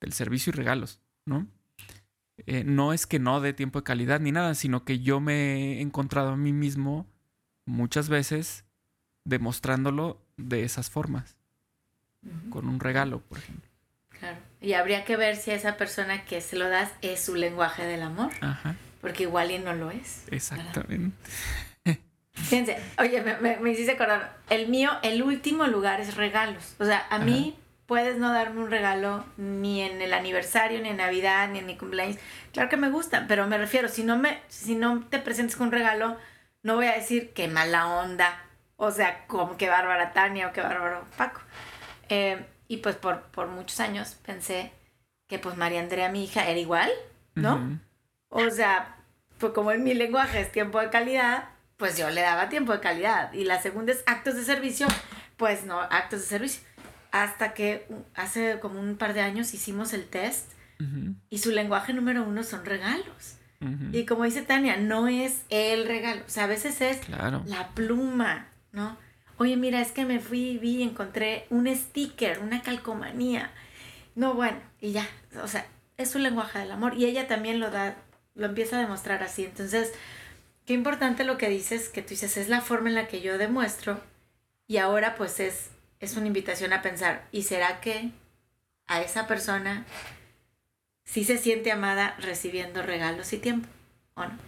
[0.00, 1.48] del servicio y regalos, ¿no?
[2.46, 5.78] Eh, no es que no dé tiempo de calidad ni nada, sino que yo me
[5.78, 7.08] he encontrado a mí mismo
[7.66, 8.64] muchas veces
[9.24, 11.41] demostrándolo de esas formas
[12.50, 13.68] con un regalo, por ejemplo.
[14.18, 14.38] Claro.
[14.60, 17.84] Y habría que ver si a esa persona que se lo das es su lenguaje
[17.84, 18.30] del amor.
[18.40, 18.76] Ajá.
[19.00, 20.24] Porque igual y no lo es.
[20.30, 21.16] Exactamente.
[22.34, 24.36] Fíjense, oye, me, me, hiciste acordar.
[24.48, 26.76] El mío, el último lugar es regalos.
[26.78, 27.56] O sea, a mí
[27.86, 31.76] puedes no darme un regalo ni en el aniversario, ni en Navidad, ni en mi
[31.76, 32.16] cumpleaños.
[32.52, 35.66] Claro que me gustan, pero me refiero, si no, me, si no te presentes con
[35.66, 36.16] un regalo,
[36.62, 38.44] no voy a decir qué mala onda.
[38.76, 41.42] O sea, como que bárbara Tania o qué bárbaro Paco.
[42.12, 44.70] Eh, y pues por, por muchos años pensé
[45.28, 46.90] que pues María Andrea, mi hija, era igual,
[47.34, 47.80] ¿no?
[48.28, 48.96] O sea,
[49.38, 51.48] fue como en mi lenguaje es tiempo de calidad,
[51.78, 53.32] pues yo le daba tiempo de calidad.
[53.32, 54.86] Y la segunda es actos de servicio,
[55.38, 56.62] pues no, actos de servicio.
[57.12, 60.52] Hasta que hace como un par de años hicimos el test
[61.30, 63.36] y su lenguaje número uno son regalos.
[63.92, 68.48] Y como dice Tania, no es el regalo, o sea, a veces es la pluma,
[68.72, 68.98] ¿no?
[69.42, 73.50] Oye, mira, es que me fui, vi, y encontré un sticker, una calcomanía.
[74.14, 75.04] No, bueno, y ya,
[75.42, 76.96] o sea, es su lenguaje del amor.
[76.96, 77.96] Y ella también lo da,
[78.36, 79.44] lo empieza a demostrar así.
[79.44, 79.92] Entonces,
[80.64, 83.36] qué importante lo que dices, que tú dices, es la forma en la que yo
[83.36, 84.00] demuestro.
[84.68, 88.12] Y ahora pues es, es una invitación a pensar, ¿y será que
[88.86, 89.86] a esa persona
[91.02, 93.68] sí se siente amada recibiendo regalos y tiempo?
[94.14, 94.38] ¿O no?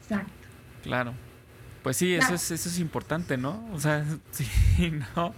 [0.00, 0.32] Exacto.
[0.82, 1.12] Claro.
[1.84, 3.62] Pues sí, eso es, eso es importante, ¿no?
[3.74, 5.34] O sea, sí, no,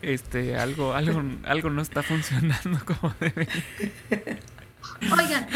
[0.00, 3.46] este, algo, algo, algo no está funcionando como debe.
[5.02, 5.46] Oigan,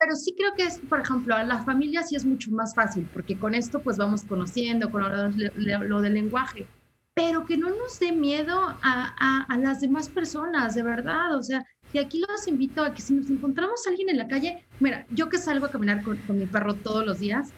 [0.00, 3.06] pero sí creo que es, por ejemplo, a la familia sí es mucho más fácil,
[3.12, 6.66] porque con esto pues vamos conociendo, con lo, del lenguaje,
[7.12, 11.66] pero que no nos dé miedo a, a, las demás personas, de verdad, o sea,
[11.92, 15.04] y aquí los invito a que si nos encontramos a alguien en la calle, mira,
[15.10, 17.52] yo que salgo a caminar con, con mi perro todos los días,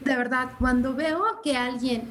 [0.00, 2.02] de verdad, cuando veo que alguien,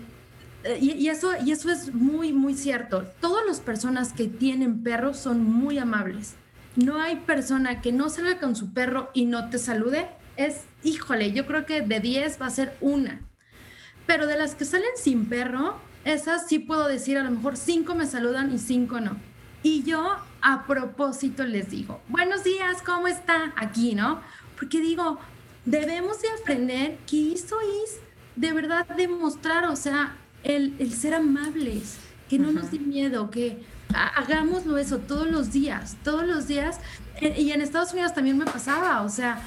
[0.63, 5.17] eh, y, eso, y eso es muy, muy cierto, todas las personas que tienen perros
[5.17, 6.35] son muy amables.
[6.75, 10.07] No hay persona que no salga con su perro y no te salude.
[10.35, 13.21] Es, híjole, yo creo que de 10 va a ser una.
[14.07, 17.95] Pero de las que salen sin perro, esas sí puedo decir, a lo mejor 5
[17.95, 19.17] me saludan y 5 no.
[19.63, 23.53] Y yo a propósito les digo, buenos días, ¿cómo está?
[23.55, 24.21] Aquí, ¿no?
[24.59, 25.17] Porque digo,
[25.65, 27.99] debemos de aprender que eso es
[28.35, 31.97] de verdad demostrar, o sea, el, el ser amables,
[32.29, 36.79] que no nos dé miedo, que hagámoslo eso todos los días, todos los días.
[37.21, 39.41] Eh, y en Estados Unidos también me pasaba, o sea,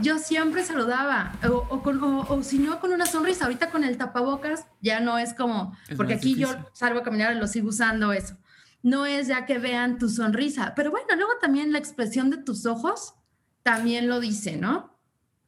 [0.00, 4.66] yo siempre saludaba, o, o, o, si no con una sonrisa, ahorita con el tapabocas
[4.80, 8.36] ya no es como, porque aquí yo salgo a caminar y lo sigo usando eso.
[8.82, 12.66] No es ya que vean tu sonrisa, pero bueno, luego también la expresión de tus
[12.66, 13.14] ojos
[13.62, 14.93] también lo dice, ¿no?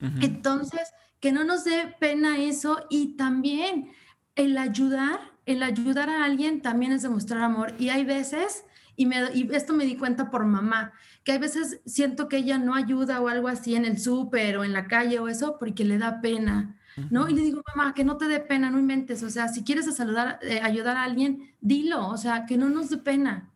[0.01, 3.91] Entonces, que no nos dé pena eso y también
[4.35, 7.75] el ayudar, el ayudar a alguien también es demostrar amor.
[7.79, 8.65] Y hay veces,
[8.97, 10.93] y, me, y esto me di cuenta por mamá,
[11.25, 14.65] que hay veces siento que ella no ayuda o algo así en el súper o
[14.65, 16.77] en la calle o eso porque le da pena.
[17.11, 17.29] ¿No?
[17.29, 19.23] Y le digo, mamá, que no te dé pena, no inventes.
[19.23, 22.09] O sea, si quieres saludar, eh, ayudar a alguien, dilo.
[22.09, 23.51] O sea, que no nos dé pena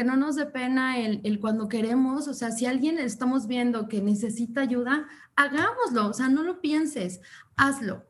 [0.00, 3.86] que no nos dé pena el, el, cuando queremos, o sea, si alguien estamos viendo
[3.86, 7.20] que necesita ayuda, hagámoslo, o sea, no lo pienses,
[7.54, 8.06] hazlo.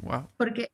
[0.00, 0.28] Wow.
[0.36, 0.70] Porque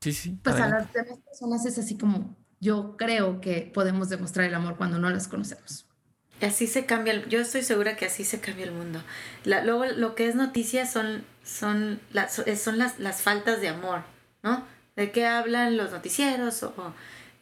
[0.00, 4.46] sí, sí, pues a las demás personas es así como yo creo que podemos demostrar
[4.46, 5.86] el amor cuando no las conocemos.
[6.42, 9.02] Así se cambia, el, yo estoy segura que así se cambia el mundo.
[9.46, 14.02] luego lo que es noticia son, son, las, son las, las faltas de amor,
[14.42, 14.66] ¿no?
[14.96, 16.92] ¿De qué hablan los noticieros o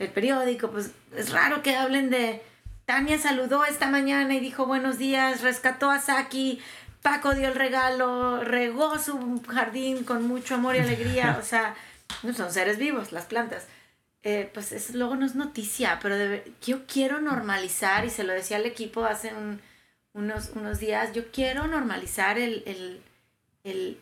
[0.00, 2.42] el periódico, pues es raro que hablen de
[2.86, 6.60] Tania saludó esta mañana y dijo buenos días, rescató a Saki,
[7.02, 11.76] Paco dio el regalo, regó su jardín con mucho amor y alegría, o sea,
[12.34, 13.68] son seres vivos, las plantas.
[14.22, 16.16] Eh, pues eso luego no es noticia, pero
[16.62, 19.32] yo quiero normalizar, y se lo decía al equipo hace
[20.14, 23.02] unos, unos días, yo quiero normalizar el, el,
[23.64, 24.00] el,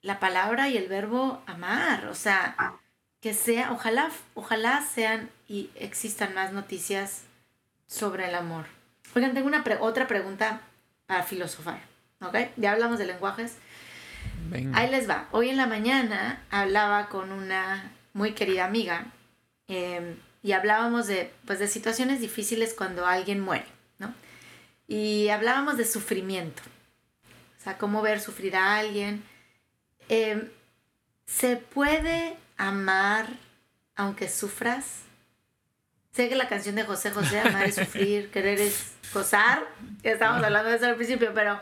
[0.00, 2.74] la palabra y el verbo amar, o sea,
[3.20, 7.22] que sea, ojalá, ojalá sean y existan más noticias
[7.86, 8.66] sobre el amor.
[9.14, 10.62] Oigan, tengo una otra pregunta
[11.06, 11.80] para filosofar,
[12.20, 12.36] ¿ok?
[12.56, 13.56] Ya hablamos de lenguajes.
[14.72, 15.28] Ahí les va.
[15.32, 19.06] Hoy en la mañana hablaba con una muy querida amiga
[19.68, 23.66] em, y hablábamos de, pues, de situaciones difíciles cuando alguien muere,
[23.98, 24.14] ¿no?
[24.86, 26.62] Y hablábamos de sufrimiento,
[27.58, 29.24] o sea, cómo ver sufrir a alguien.
[30.08, 30.48] Em,
[31.26, 33.26] ¿Se puede amar
[33.96, 35.03] aunque sufras?
[36.14, 39.66] Sé que la canción de José José, amar es sufrir, querer es gozar,
[40.02, 41.60] estábamos hablando de eso al principio, pero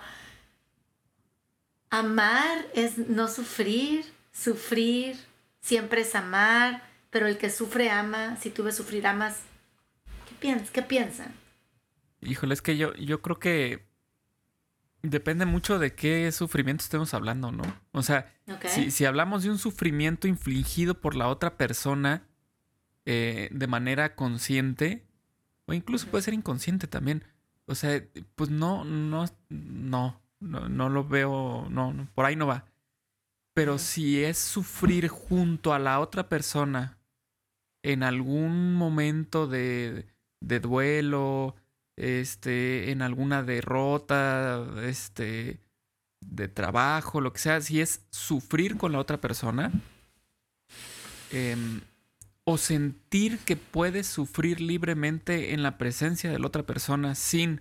[1.90, 5.16] amar es no sufrir, sufrir
[5.60, 9.40] siempre es amar, pero el que sufre ama, si tú ves sufrir amas,
[10.28, 10.70] ¿qué, piensas?
[10.70, 11.34] ¿Qué piensan?
[12.20, 13.92] Híjole, es que yo, yo creo que
[15.02, 17.64] Depende mucho de qué sufrimiento estemos hablando, ¿no?
[17.90, 18.32] O sea,
[18.68, 22.22] si, hablamos de un sufrimiento infligido por la otra persona
[23.06, 25.04] eh, de manera consciente,
[25.66, 27.24] o incluso puede ser inconsciente también.
[27.66, 28.02] O sea,
[28.34, 32.66] pues no, no, no, no, lo veo, no, por ahí no va.
[33.54, 36.98] Pero si es sufrir junto a la otra persona
[37.82, 40.06] en algún momento de,
[40.40, 41.54] de duelo,
[41.96, 45.60] este, en alguna derrota, este,
[46.20, 49.70] de trabajo, lo que sea, si es sufrir con la otra persona,
[51.30, 51.80] em,
[52.44, 57.60] o sentir que puedes sufrir libremente en la presencia de la otra persona sin,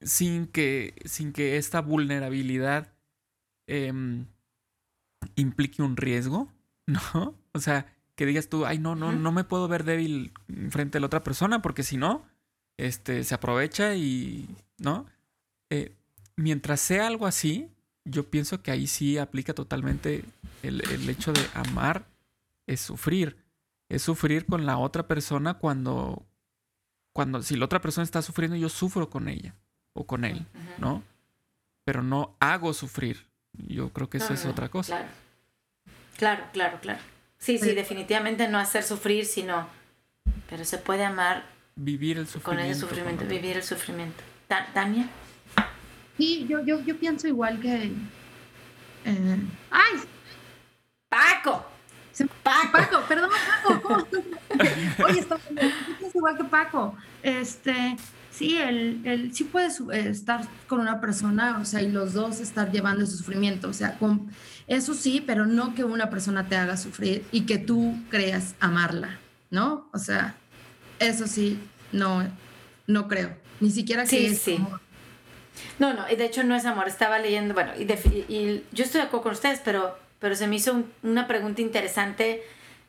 [0.00, 2.92] sin, que, sin que esta vulnerabilidad
[3.66, 4.26] em,
[5.34, 6.52] implique un riesgo,
[6.86, 7.34] ¿no?
[7.52, 10.32] O sea, que digas tú, ay, no, no, no me puedo ver débil
[10.70, 12.24] frente a la otra persona porque si no,
[12.76, 15.06] este, se aprovecha y, ¿no?
[15.70, 15.96] Eh,
[16.36, 17.68] mientras sea algo así,
[18.04, 20.24] yo pienso que ahí sí aplica totalmente
[20.62, 22.06] el, el, hecho de amar
[22.66, 23.43] es sufrir.
[23.88, 26.26] Es sufrir con la otra persona cuando,
[27.12, 29.54] cuando, si la otra persona está sufriendo, yo sufro con ella
[29.92, 30.46] o con él,
[30.78, 31.02] ¿no?
[31.84, 33.26] Pero no hago sufrir.
[33.52, 34.96] Yo creo que eso es otra cosa.
[34.96, 35.08] Claro.
[36.16, 37.00] claro, claro, claro.
[37.38, 39.68] Sí, sí, definitivamente no hacer sufrir, sino,
[40.48, 41.44] pero se puede amar.
[41.76, 42.50] Vivir el sufrimiento.
[42.50, 44.22] Con el sufrimiento, vivir el sufrimiento.
[44.72, 45.08] ¿Tania?
[46.16, 47.92] Sí, yo, yo, yo pienso igual que...
[49.04, 49.38] Eh,
[49.70, 50.00] ¡Ay!
[51.08, 51.66] ¡Paco!
[52.42, 52.72] Paco.
[52.72, 53.30] Paco, perdón,
[53.62, 54.06] Paco.
[55.06, 55.38] Oye, está
[56.14, 56.96] igual que Paco.
[57.22, 57.96] Este,
[58.30, 62.40] sí, el, el, sí puedes eh, estar con una persona, o sea, y los dos
[62.40, 63.68] estar llevando el sufrimiento.
[63.68, 64.30] O sea, con,
[64.66, 69.18] eso sí, pero no que una persona te haga sufrir y que tú creas amarla,
[69.50, 69.88] ¿no?
[69.92, 70.36] O sea,
[70.98, 71.58] eso sí,
[71.92, 72.24] no,
[72.86, 73.36] no creo.
[73.60, 74.58] Ni siquiera que sí, sí.
[75.78, 76.88] No, no, y de hecho no es amor.
[76.88, 80.56] Estaba leyendo, bueno, y, y yo estoy de acuerdo con ustedes, pero pero se me
[80.56, 82.42] hizo una pregunta interesante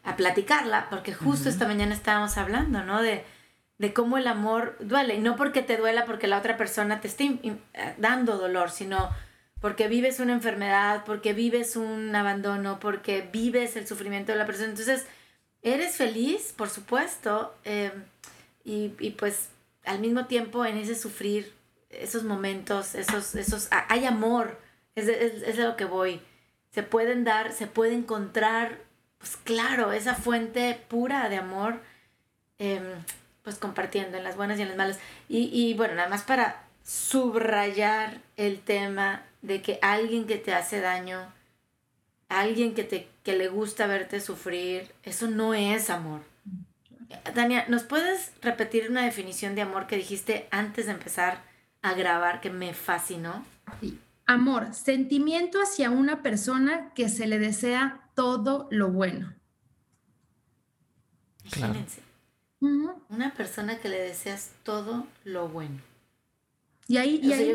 [0.05, 3.01] a platicarla, porque justo esta mañana estábamos hablando, ¿no?
[3.01, 3.25] De,
[3.77, 7.09] de cómo el amor duele, y no porque te duela porque la otra persona te
[7.09, 7.59] esté eh,
[7.97, 9.09] dando dolor, sino
[9.59, 14.69] porque vives una enfermedad, porque vives un abandono, porque vives el sufrimiento de la persona.
[14.69, 15.05] Entonces,
[15.61, 17.91] eres feliz, por supuesto, eh,
[18.63, 19.49] y, y, pues
[19.83, 21.51] al mismo tiempo en ese sufrir,
[21.89, 24.57] esos momentos, esos, esos, hay amor,
[24.95, 26.21] es, es, es lo que voy
[26.75, 28.79] se pueden dar, se puede encontrar,
[29.17, 31.79] pues claro, esa fuente pura de amor,
[32.59, 32.83] em,
[33.43, 34.99] pues compartiendo en las buenas y en las malas.
[35.29, 40.81] Y, y bueno, nada más para subrayar el tema de que alguien que te hace
[40.81, 41.31] daño,
[42.27, 46.23] alguien que, te, que le gusta verte sufrir, eso no es amor.
[47.33, 51.41] Tania, ¿nos puedes repetir una definición de amor que dijiste antes de empezar
[51.81, 53.45] a grabar que me fascinó?
[53.79, 53.97] Sí.
[54.25, 59.33] Amor, sentimiento hacia una persona que se le desea todo lo bueno.
[61.43, 62.01] Imagínense.
[62.59, 65.79] Una persona que le deseas todo lo bueno.
[66.87, 67.53] Y ahí, y ahí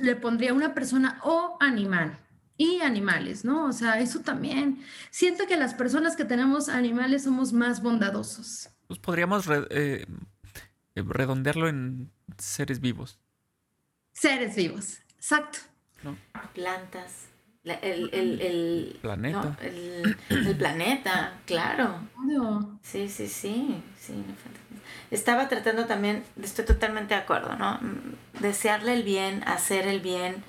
[0.00, 2.18] le, pondría una persona o animal.
[2.56, 3.66] Y animales, ¿no?
[3.66, 4.84] O sea, eso también.
[5.10, 8.68] Siento que las personas que tenemos animales somos más bondadosos.
[8.86, 10.06] Pues podríamos eh,
[10.94, 13.18] redondearlo en seres vivos.
[14.12, 15.58] Seres vivos, exacto.
[16.52, 17.28] Plantas.
[17.64, 19.56] el, el, planeta.
[19.62, 22.00] el, planeta, claro.
[22.82, 24.24] Sí, sí, sí, sí.
[25.10, 27.78] Estaba tratando también, estoy totalmente de acuerdo, ¿no?
[28.40, 30.42] Desearle el bien, hacer el bien,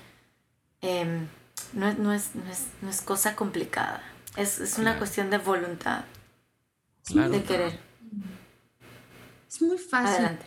[0.80, 1.26] em,
[1.72, 2.30] no, no, es,
[2.82, 4.02] no, es, cosa complicada.
[4.36, 6.04] Es, es una cuestión de voluntad,
[7.08, 7.78] de querer.
[9.48, 10.38] Es muy fácil.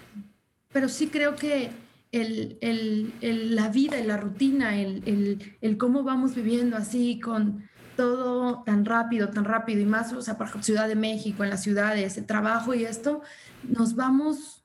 [0.71, 1.71] Pero sí creo que
[2.11, 8.63] el, el, el, la vida y la rutina, el, cómo vamos viviendo así con todo
[8.63, 11.61] tan rápido, tan rápido y más, o sea, por ejemplo, Ciudad de México, en las
[11.61, 13.21] ciudades, el trabajo y esto,
[13.63, 14.63] nos vamos,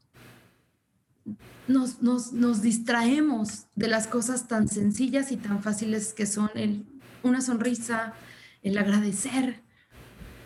[1.66, 6.86] nos, nos, nos distraemos de las cosas tan sencillas y tan fáciles que son el,
[7.22, 8.14] una sonrisa,
[8.62, 9.62] el agradecer,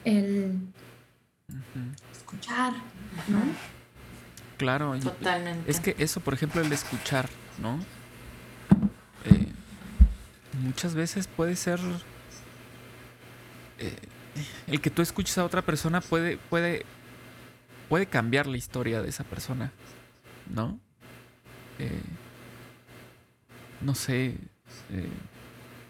[0.05, 0.59] el
[2.13, 2.73] escuchar,
[3.29, 3.78] ¿no?
[4.59, 5.71] Claro, Totalmente.
[5.71, 7.29] es que eso, por ejemplo, el escuchar,
[7.62, 7.79] ¿no?
[9.25, 9.47] Eh,
[10.61, 11.79] muchas veces puede ser
[13.79, 13.97] eh,
[14.66, 16.85] el que tú escuches a otra persona puede puede
[17.88, 19.73] puede cambiar la historia de esa persona,
[20.53, 20.81] ¿no?
[21.79, 22.03] Eh,
[23.81, 24.37] no sé,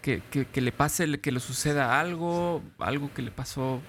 [0.03, 3.81] que, que, que, le pase, que le suceda algo, algo que le pasó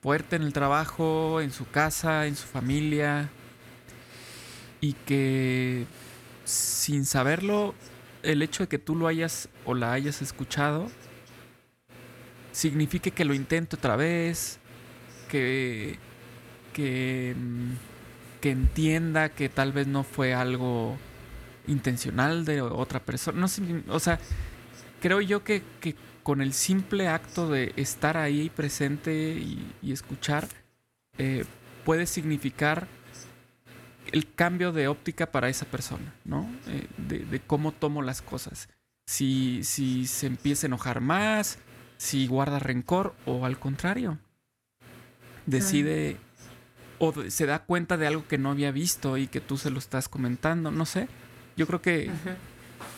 [0.00, 3.28] fuerte en el trabajo, en su casa, en su familia,
[4.80, 5.86] y que
[6.44, 7.74] sin saberlo,
[8.22, 10.88] el hecho de que tú lo hayas o la hayas escuchado,
[12.52, 14.58] signifique que lo intente otra vez,
[15.28, 15.98] que,
[16.72, 17.72] que, mm,
[18.40, 20.96] que entienda que tal vez no fue algo
[21.66, 23.38] intencional de otra persona.
[23.40, 24.18] No sé, o sea,
[25.00, 30.48] creo yo que, que, con el simple acto de estar ahí presente y, escuchar,
[31.18, 31.44] eh,
[31.84, 32.86] puede significar
[34.12, 36.48] el cambio de óptica para esa persona, ¿no?
[36.66, 38.68] Eh, de, cómo tomo las cosas.
[39.06, 41.58] Si, si se empieza a enojar más,
[41.96, 44.18] si guarda rencor o al contrario,
[45.46, 46.16] decide
[46.98, 49.78] o se da cuenta de algo que no había visto y que tú se lo
[49.78, 51.08] estás comentando, no sé.
[51.56, 52.10] Yo creo que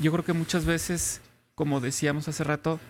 [0.00, 1.20] yo creo que muchas veces,
[1.54, 2.80] como decíamos hace rato,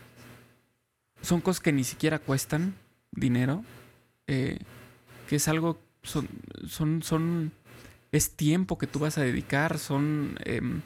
[1.20, 2.74] son cosas que ni siquiera cuestan
[3.12, 3.64] dinero,
[4.26, 4.58] eh,
[5.28, 6.28] que es algo son
[6.66, 7.52] son son
[8.12, 10.82] es tiempo que tú vas a dedicar, son, em,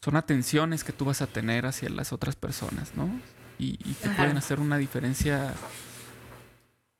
[0.00, 3.10] son atenciones que tú vas a tener hacia las otras personas, ¿no?
[3.58, 5.52] Y, y que pueden hacer una diferencia,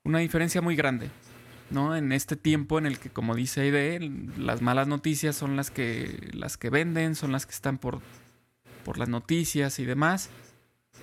[0.04, 1.10] una diferencia muy grande,
[1.70, 1.96] ¿no?
[1.96, 4.00] En este tiempo en el que, como dice Aide,
[4.36, 8.00] las malas noticias son las que, las que venden, son las que están por,
[8.84, 10.30] por las noticias y demás.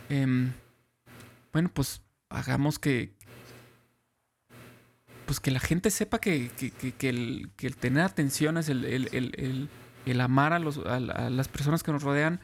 [0.10, 0.52] em,
[1.54, 3.14] bueno, pues hagamos que,
[5.32, 6.52] pues que la gente sepa que,
[7.00, 9.70] el, tener atención es el,
[10.20, 12.42] amar a, los, a, las personas que nos rodean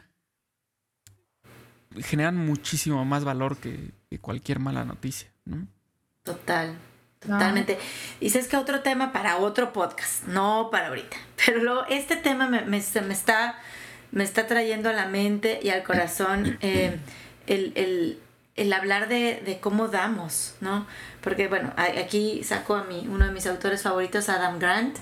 [1.98, 5.66] generan muchísimo más valor que, cualquier mala noticia, ¿no?
[6.22, 6.78] Total,
[7.18, 7.78] totalmente.
[8.20, 12.62] Y sabes que otro tema para otro podcast, no para ahorita, pero este tema me,
[12.62, 13.58] me, está,
[14.12, 16.98] me está trayendo a la mente y al corazón eh,
[17.46, 18.18] el,
[18.72, 20.86] hablar de, cómo damos, ¿no?
[21.20, 24.96] Porque bueno, aquí saco a mí, uno de mis autores favoritos, Adam Grant,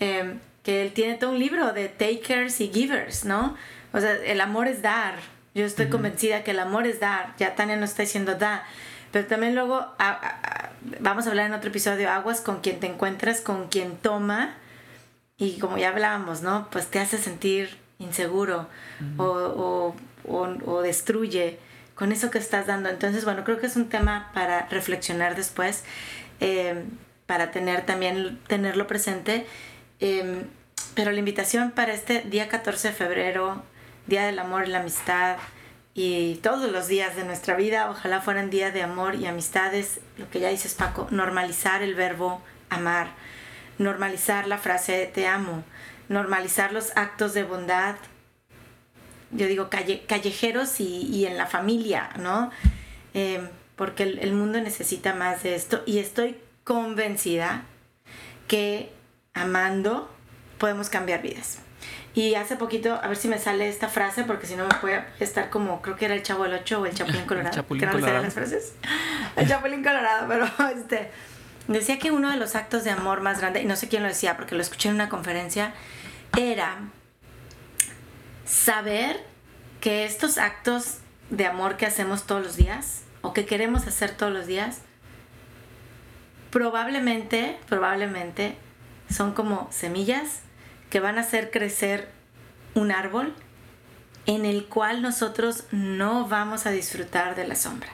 [0.00, 3.56] eh, que él tiene todo un libro de takers y givers, ¿no?
[3.92, 5.14] O sea, el amor es dar,
[5.58, 7.34] yo estoy convencida que el amor es dar.
[7.36, 8.64] Ya Tania no está diciendo da.
[9.10, 9.86] Pero también luego
[11.00, 14.54] vamos a hablar en otro episodio, aguas con quien te encuentras, con quien toma.
[15.36, 16.68] Y como ya hablábamos, ¿no?
[16.70, 18.68] Pues te hace sentir inseguro
[19.16, 19.94] o,
[20.82, 21.58] destruye
[21.98, 22.88] con eso que estás dando.
[22.88, 25.84] Entonces, bueno, creo que es un tema para reflexionar después,
[26.40, 26.84] eh,
[27.26, 29.46] para tener también, tenerlo presente.
[29.98, 30.44] Em,
[30.94, 33.62] pero la invitación para este día 14 de febrero
[34.06, 35.36] Día del Amor y la Amistad
[35.92, 40.30] y todos los días de nuestra vida, ojalá fueran días de amor y amistades, lo
[40.30, 42.40] que ya dices Paco, normalizar el verbo
[42.70, 43.08] amar,
[43.78, 45.64] normalizar la frase te amo,
[46.08, 47.96] normalizar los actos de bondad,
[49.30, 52.50] yo digo callejeros y, en la familia, ¿no?
[53.14, 57.62] Em, porque el mundo necesita más de esto y estoy convencida
[58.48, 58.92] que
[59.34, 60.10] amando
[60.58, 61.58] podemos cambiar vidas.
[62.14, 65.04] Y hace poquito, a ver si me sale esta frase, porque si no me puede
[65.20, 67.50] estar como, creo que era el Chavo del 8 o el Chapulín Colorado.
[67.50, 68.22] el Chapulín Colorado.
[68.22, 68.72] las frases?
[69.36, 71.10] El Chapulín Colorado, pero este.
[71.68, 74.08] Decía que uno de los actos de amor más grande, y no sé quién lo
[74.08, 75.74] decía porque lo escuché en una conferencia,
[76.36, 76.78] era
[78.48, 79.22] saber
[79.80, 80.98] que estos actos
[81.30, 84.80] de amor que hacemos todos los días, o que queremos hacer todos los días,
[86.50, 88.56] probablemente, probablemente
[89.10, 90.40] son como semillas
[90.90, 92.08] que van a hacer crecer
[92.74, 93.34] un árbol
[94.26, 97.90] en el cual nosotros no vamos a disfrutar de la sombra.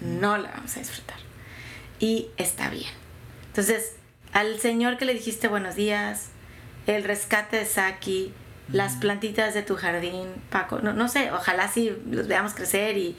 [0.00, 1.18] No la vamos a disfrutar.
[1.98, 2.90] Y está bien.
[3.46, 3.92] Entonces,
[4.32, 6.28] al señor que le dijiste buenos días,
[6.86, 8.32] el rescate de Saki,
[8.68, 13.16] las plantitas de tu jardín, Paco, no, no sé, ojalá sí los veamos crecer y...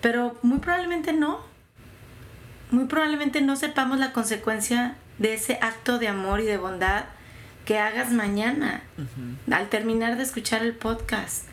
[0.00, 1.40] Pero muy probablemente no.
[2.70, 7.06] Muy probablemente no sepamos la consecuencia de ese acto de amor y de bondad
[7.64, 8.82] que hagas mañana,
[9.50, 11.44] al terminar de escuchar el podcast.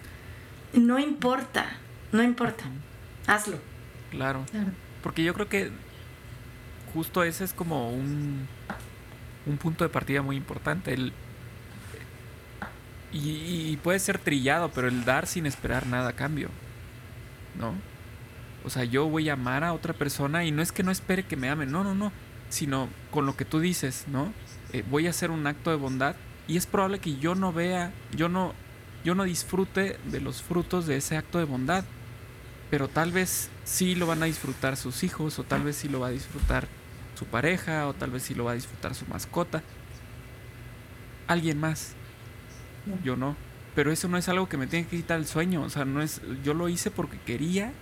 [0.73, 1.65] No importa,
[2.11, 2.63] no importa,
[3.28, 3.57] hazlo.
[4.11, 4.45] Claro.
[5.01, 5.71] Porque yo creo que
[6.93, 8.47] justo ese es como un,
[9.45, 10.93] un punto de partida muy importante.
[10.93, 11.11] El,
[13.16, 16.49] y, puede ser trillado, pero el dar sin esperar nada a cambio.
[17.57, 17.74] ¿No?
[18.66, 21.24] O sea, yo voy a amar a otra persona y no es que no espere
[21.24, 22.11] que me ame, no, no, no.
[22.49, 24.34] Sino con lo que tú dices, ¿no?
[24.74, 26.16] Eh, voy a hacer un acto de bondad
[26.47, 28.53] y es probable que yo no vea, yo no,
[29.03, 31.86] yo no disfrute de los frutos de ese acto de bondad,
[32.70, 36.01] pero tal vez sí lo van a disfrutar sus hijos o tal vez sí lo
[36.01, 36.68] va a disfrutar
[37.18, 39.63] su pareja o tal vez sí lo va a disfrutar su mascota.
[41.28, 41.95] Alguien más.
[43.03, 43.36] Yo no.
[43.73, 45.63] Pero eso no es algo que me tiene que quitar el sueño.
[45.63, 46.21] O sea, no es.
[46.43, 47.73] Yo lo hice porque quería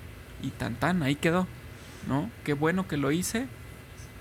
[0.41, 1.47] y tan tan, ahí quedó.
[2.07, 2.29] ¿No?
[2.43, 3.47] Qué bueno que lo hice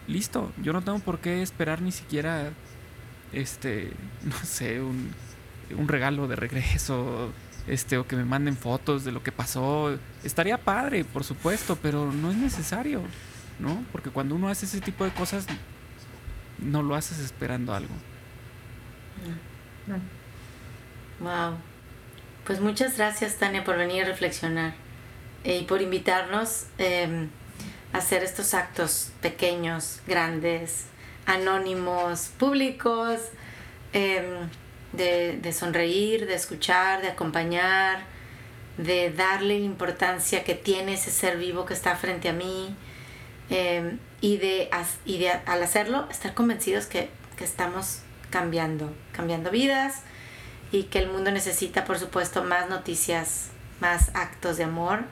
[0.06, 2.50] listo, yo no tengo por qué esperar ni siquiera,
[3.32, 3.92] este,
[4.24, 5.10] no sé, un,
[5.76, 7.32] un regalo de regreso,
[7.66, 9.96] este, o que me manden fotos de lo que pasó.
[10.24, 13.02] Estaría padre, por supuesto, pero no es necesario,
[13.58, 13.84] ¿no?
[13.92, 15.46] Porque cuando uno hace ese tipo de cosas,
[16.58, 17.94] no lo haces esperando algo.
[21.22, 21.56] Wow.
[22.44, 24.74] Pues muchas gracias, Tania, por venir a reflexionar
[25.44, 26.66] eh, y por invitarnos.
[26.78, 27.28] Eh,
[27.92, 30.86] hacer estos actos pequeños, grandes,
[31.26, 33.20] anónimos, públicos,
[33.92, 34.48] em,
[34.92, 38.02] de, sonreír, de escuchar, de acompañar,
[38.76, 42.74] de darle la importancia que tiene ese ser vivo que está frente a mí
[43.50, 44.70] em, y, de,
[45.04, 48.00] y al hacerlo estar convencidos que, que estamos
[48.30, 50.02] cambiando, cambiando vidas
[50.72, 53.50] y que el mundo necesita, por supuesto, más noticias,
[53.80, 55.04] más actos de amor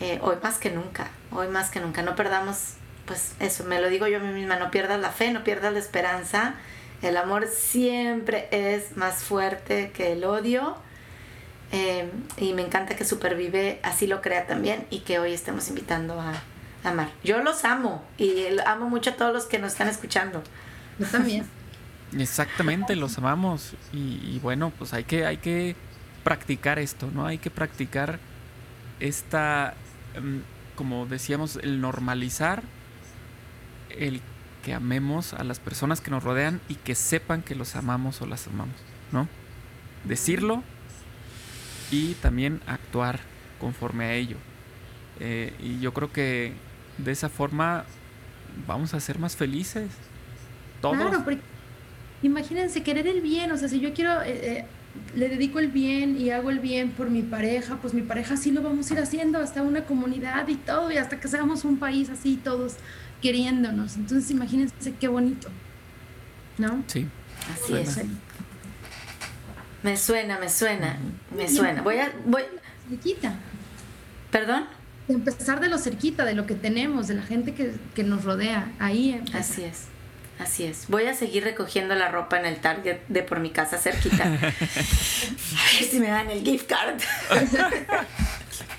[0.00, 2.02] eh, hoy más que nunca, hoy más que nunca.
[2.02, 2.74] No perdamos,
[3.06, 5.78] pues eso, me lo digo yo a misma, no pierdas la fe, no pierdas la
[5.78, 6.54] esperanza.
[7.02, 10.76] El amor siempre es más fuerte que el odio.
[11.72, 16.20] Eh, y me encanta que Supervive así lo crea también y que hoy estemos invitando
[16.20, 16.34] a,
[16.84, 17.08] amar.
[17.24, 20.42] Yo los amo y amo mucho a todos los que nos están escuchando.
[20.98, 21.55] Yo también.
[22.18, 25.76] Exactamente, los amamos y, y, bueno, pues hay que, hay que
[26.24, 27.26] practicar esto, ¿no?
[27.26, 28.18] Hay que practicar
[29.00, 29.74] esta,
[30.14, 30.42] em,
[30.74, 32.62] como decíamos, el normalizar
[33.90, 34.20] el
[34.64, 38.26] que amemos a las personas que nos rodean y que sepan que los amamos o
[38.26, 38.74] las amamos,
[39.12, 39.28] ¿no?
[40.04, 40.62] Decirlo
[41.90, 43.20] y también actuar
[43.60, 44.36] conforme a ello.
[45.20, 46.52] Eh, y yo creo que
[46.98, 47.84] de esa forma
[48.66, 49.90] vamos a ser más felices.
[50.80, 50.98] Todos.
[52.22, 54.64] Imagínense querer el bien, o sea, si yo quiero, eh, eh,
[55.14, 58.50] le dedico el bien y hago el bien por mi pareja, pues mi pareja sí
[58.50, 61.78] lo vamos a ir haciendo hasta una comunidad y todo, y hasta que seamos un
[61.78, 62.74] país así, todos
[63.20, 63.96] queriéndonos.
[63.96, 65.48] Entonces, imagínense qué bonito,
[66.58, 66.82] ¿no?
[66.86, 67.06] Sí.
[67.52, 68.00] Así es.
[69.82, 70.98] Me suena, me suena,
[71.36, 71.82] me suena.
[71.82, 72.42] Voy a, voy.
[72.88, 73.34] Cerquita.
[74.30, 74.64] ¿Perdón?
[75.08, 78.72] Empezar de lo cerquita, de lo que tenemos, de la gente que, que nos rodea.
[78.78, 79.12] Ahí.
[79.12, 79.38] empieza.
[79.38, 79.84] Así es.
[80.38, 80.88] Así es.
[80.88, 84.24] Voy a seguir recogiendo la ropa en el Target de por mi casa cerquita.
[84.24, 84.52] a ver
[85.90, 87.00] si me dan el gift card.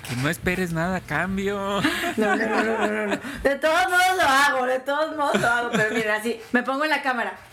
[0.08, 1.82] Que no esperes nada a cambio.
[2.16, 3.20] No, no, no, no, no, no.
[3.42, 6.84] De todos modos lo hago, de todos modos lo hago, pero mira, así, me pongo
[6.84, 7.36] en la cámara.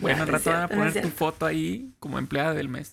[0.00, 2.92] Bueno, No, al rato van a poner tu foto ahí como empleada del mes.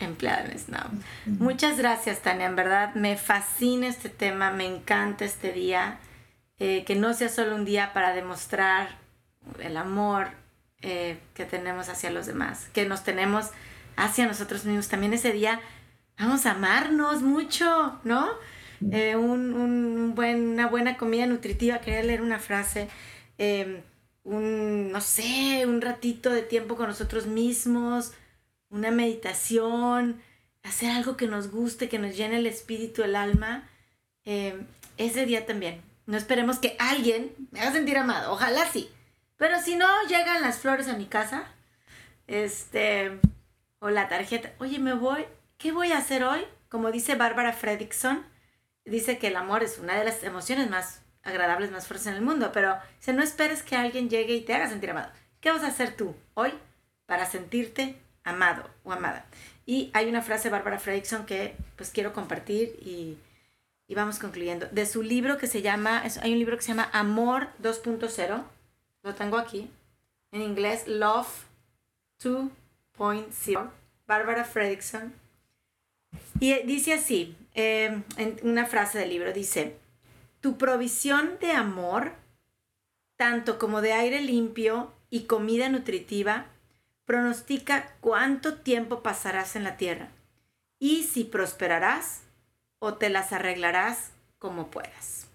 [0.00, 0.78] Empleados, no.
[1.26, 2.46] Muchas gracias, Tania.
[2.46, 5.98] En verdad, me fascina este tema, me encanta este día.
[6.58, 8.98] Eh, que no sea solo un día para demostrar
[9.60, 10.28] el amor
[10.80, 13.50] eh, que tenemos hacia los demás, que nos tenemos
[13.96, 14.88] hacia nosotros mismos.
[14.88, 15.60] También ese día
[16.18, 18.28] vamos a amarnos mucho, ¿no?
[18.90, 21.80] Eh, un, un buen, una buena comida nutritiva.
[21.80, 22.88] Quería leer una frase.
[23.38, 23.82] eh,
[24.24, 28.12] un, no sé, un ratito de tiempo con nosotros mismos
[28.70, 30.20] una meditación,
[30.62, 33.68] hacer algo que nos guste, que nos llene el espíritu, el alma,
[34.24, 34.60] eh,
[34.96, 35.80] ese día también.
[36.06, 38.90] No esperemos que alguien me haga sentir amado, ojalá sí.
[39.36, 41.44] Pero si no llegan las flores a mi casa,
[42.26, 43.20] este,
[43.80, 45.26] o la tarjeta, oye, me voy,
[45.58, 46.44] ¿qué voy a hacer hoy?
[46.68, 48.24] Como dice Bárbara Fredrickson,
[48.84, 52.22] dice que el amor es una de las emociones más agradables, más fuertes en el
[52.22, 55.10] mundo, pero si no esperes que alguien llegue y te haga sentir amado.
[55.40, 56.52] ¿Qué vas a hacer tú hoy
[57.04, 59.26] para sentirte amado o amada?
[59.66, 63.18] Y hay una frase de Bárbara Fredrickson que pues quiero compartir y,
[63.88, 64.66] y vamos concluyendo.
[64.72, 68.42] De su libro que se llama, hay un libro que se llama Amor 2.0,
[69.02, 69.70] lo tengo aquí,
[70.32, 71.28] en inglés Love
[72.22, 73.70] 2.0,
[74.06, 75.12] Bárbara Fredrickson.
[76.40, 79.76] Y eh, dice así, eh, en una frase del libro, dice,
[80.40, 82.12] tu provisión de amor,
[83.16, 86.46] tanto como de aire limpio y comida nutritiva,
[87.04, 90.10] pronostica cuánto tiempo pasarás en la tierra
[90.78, 92.22] y si prosperarás
[92.86, 95.26] o te las arreglarás como puedas.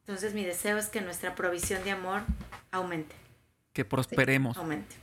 [0.00, 2.20] Entonces mi deseo es que nuestra provisión de amor
[2.70, 3.14] aumente,
[3.72, 4.58] Que prosperemos.
[4.58, 4.94] aumente,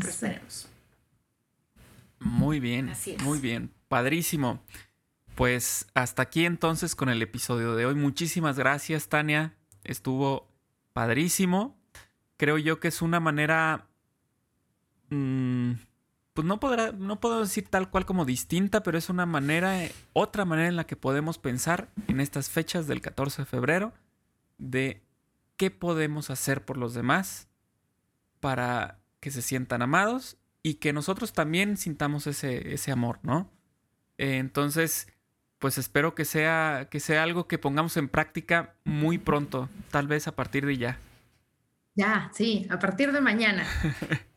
[0.00, 0.66] prosperemos.
[2.20, 3.22] Muy bien, Así es.
[3.22, 4.60] muy bien, padrísimo.
[5.34, 7.94] Pues hasta aquí entonces con el episodio de hoy.
[7.94, 9.54] Muchísimas gracias, Tania.
[9.84, 10.48] Estuvo
[10.94, 11.76] padrísimo.
[12.38, 13.86] Creo yo que es una manera,
[15.10, 15.72] mm,
[16.38, 19.92] pues no podrá, no puedo decir tal cual como distinta, pero es una manera, eh,
[20.12, 23.92] otra manera en la que podemos pensar en estas fechas del 14 de febrero
[24.56, 25.02] de
[25.56, 27.48] qué podemos hacer por los demás
[28.38, 33.50] para que se sientan amados y que nosotros también sintamos ese, ese amor, ¿no?
[34.16, 35.08] Entonces,
[35.58, 40.28] pues espero que sea, que sea algo que pongamos en práctica muy pronto, tal vez
[40.28, 41.00] a partir de ya.
[41.96, 43.66] Ya, sí, a partir de mañana.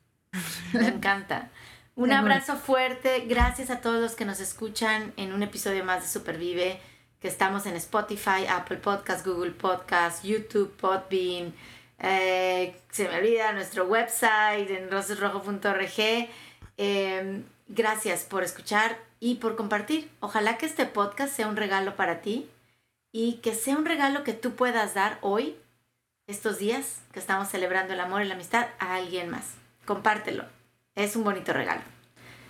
[0.74, 1.52] Me encanta.
[1.96, 3.26] Un abrazo fuerte.
[3.28, 6.80] Gracias a todos los que nos escuchan en un episodio más de Supervive,
[7.20, 11.54] que estamos en Spotify, Apple Podcast, Google Podcast, YouTube, Podbean.
[12.00, 16.30] eh, se me olvida nuestro website en rosesrojo.org.
[16.78, 20.10] Eh, gracias por escuchar y por compartir.
[20.20, 22.50] Ojalá que este podcast sea un regalo para ti
[23.12, 25.56] y que sea un regalo que tú puedas dar hoy,
[26.28, 29.46] estos días que estamos celebrando el amor y la amistad, a alguien más.
[29.86, 30.46] Compártelo.
[30.96, 31.82] Es un bonito regalo.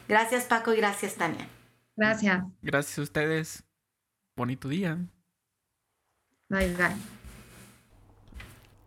[0.07, 1.47] Gracias Paco y gracias Tania.
[1.95, 2.43] Gracias.
[2.61, 3.63] Gracias a ustedes.
[4.35, 4.97] Bonito día.
[6.49, 6.95] Bye, bye.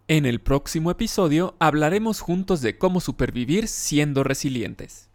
[0.06, 5.08] En el próximo episodio hablaremos juntos de cómo supervivir siendo resilientes.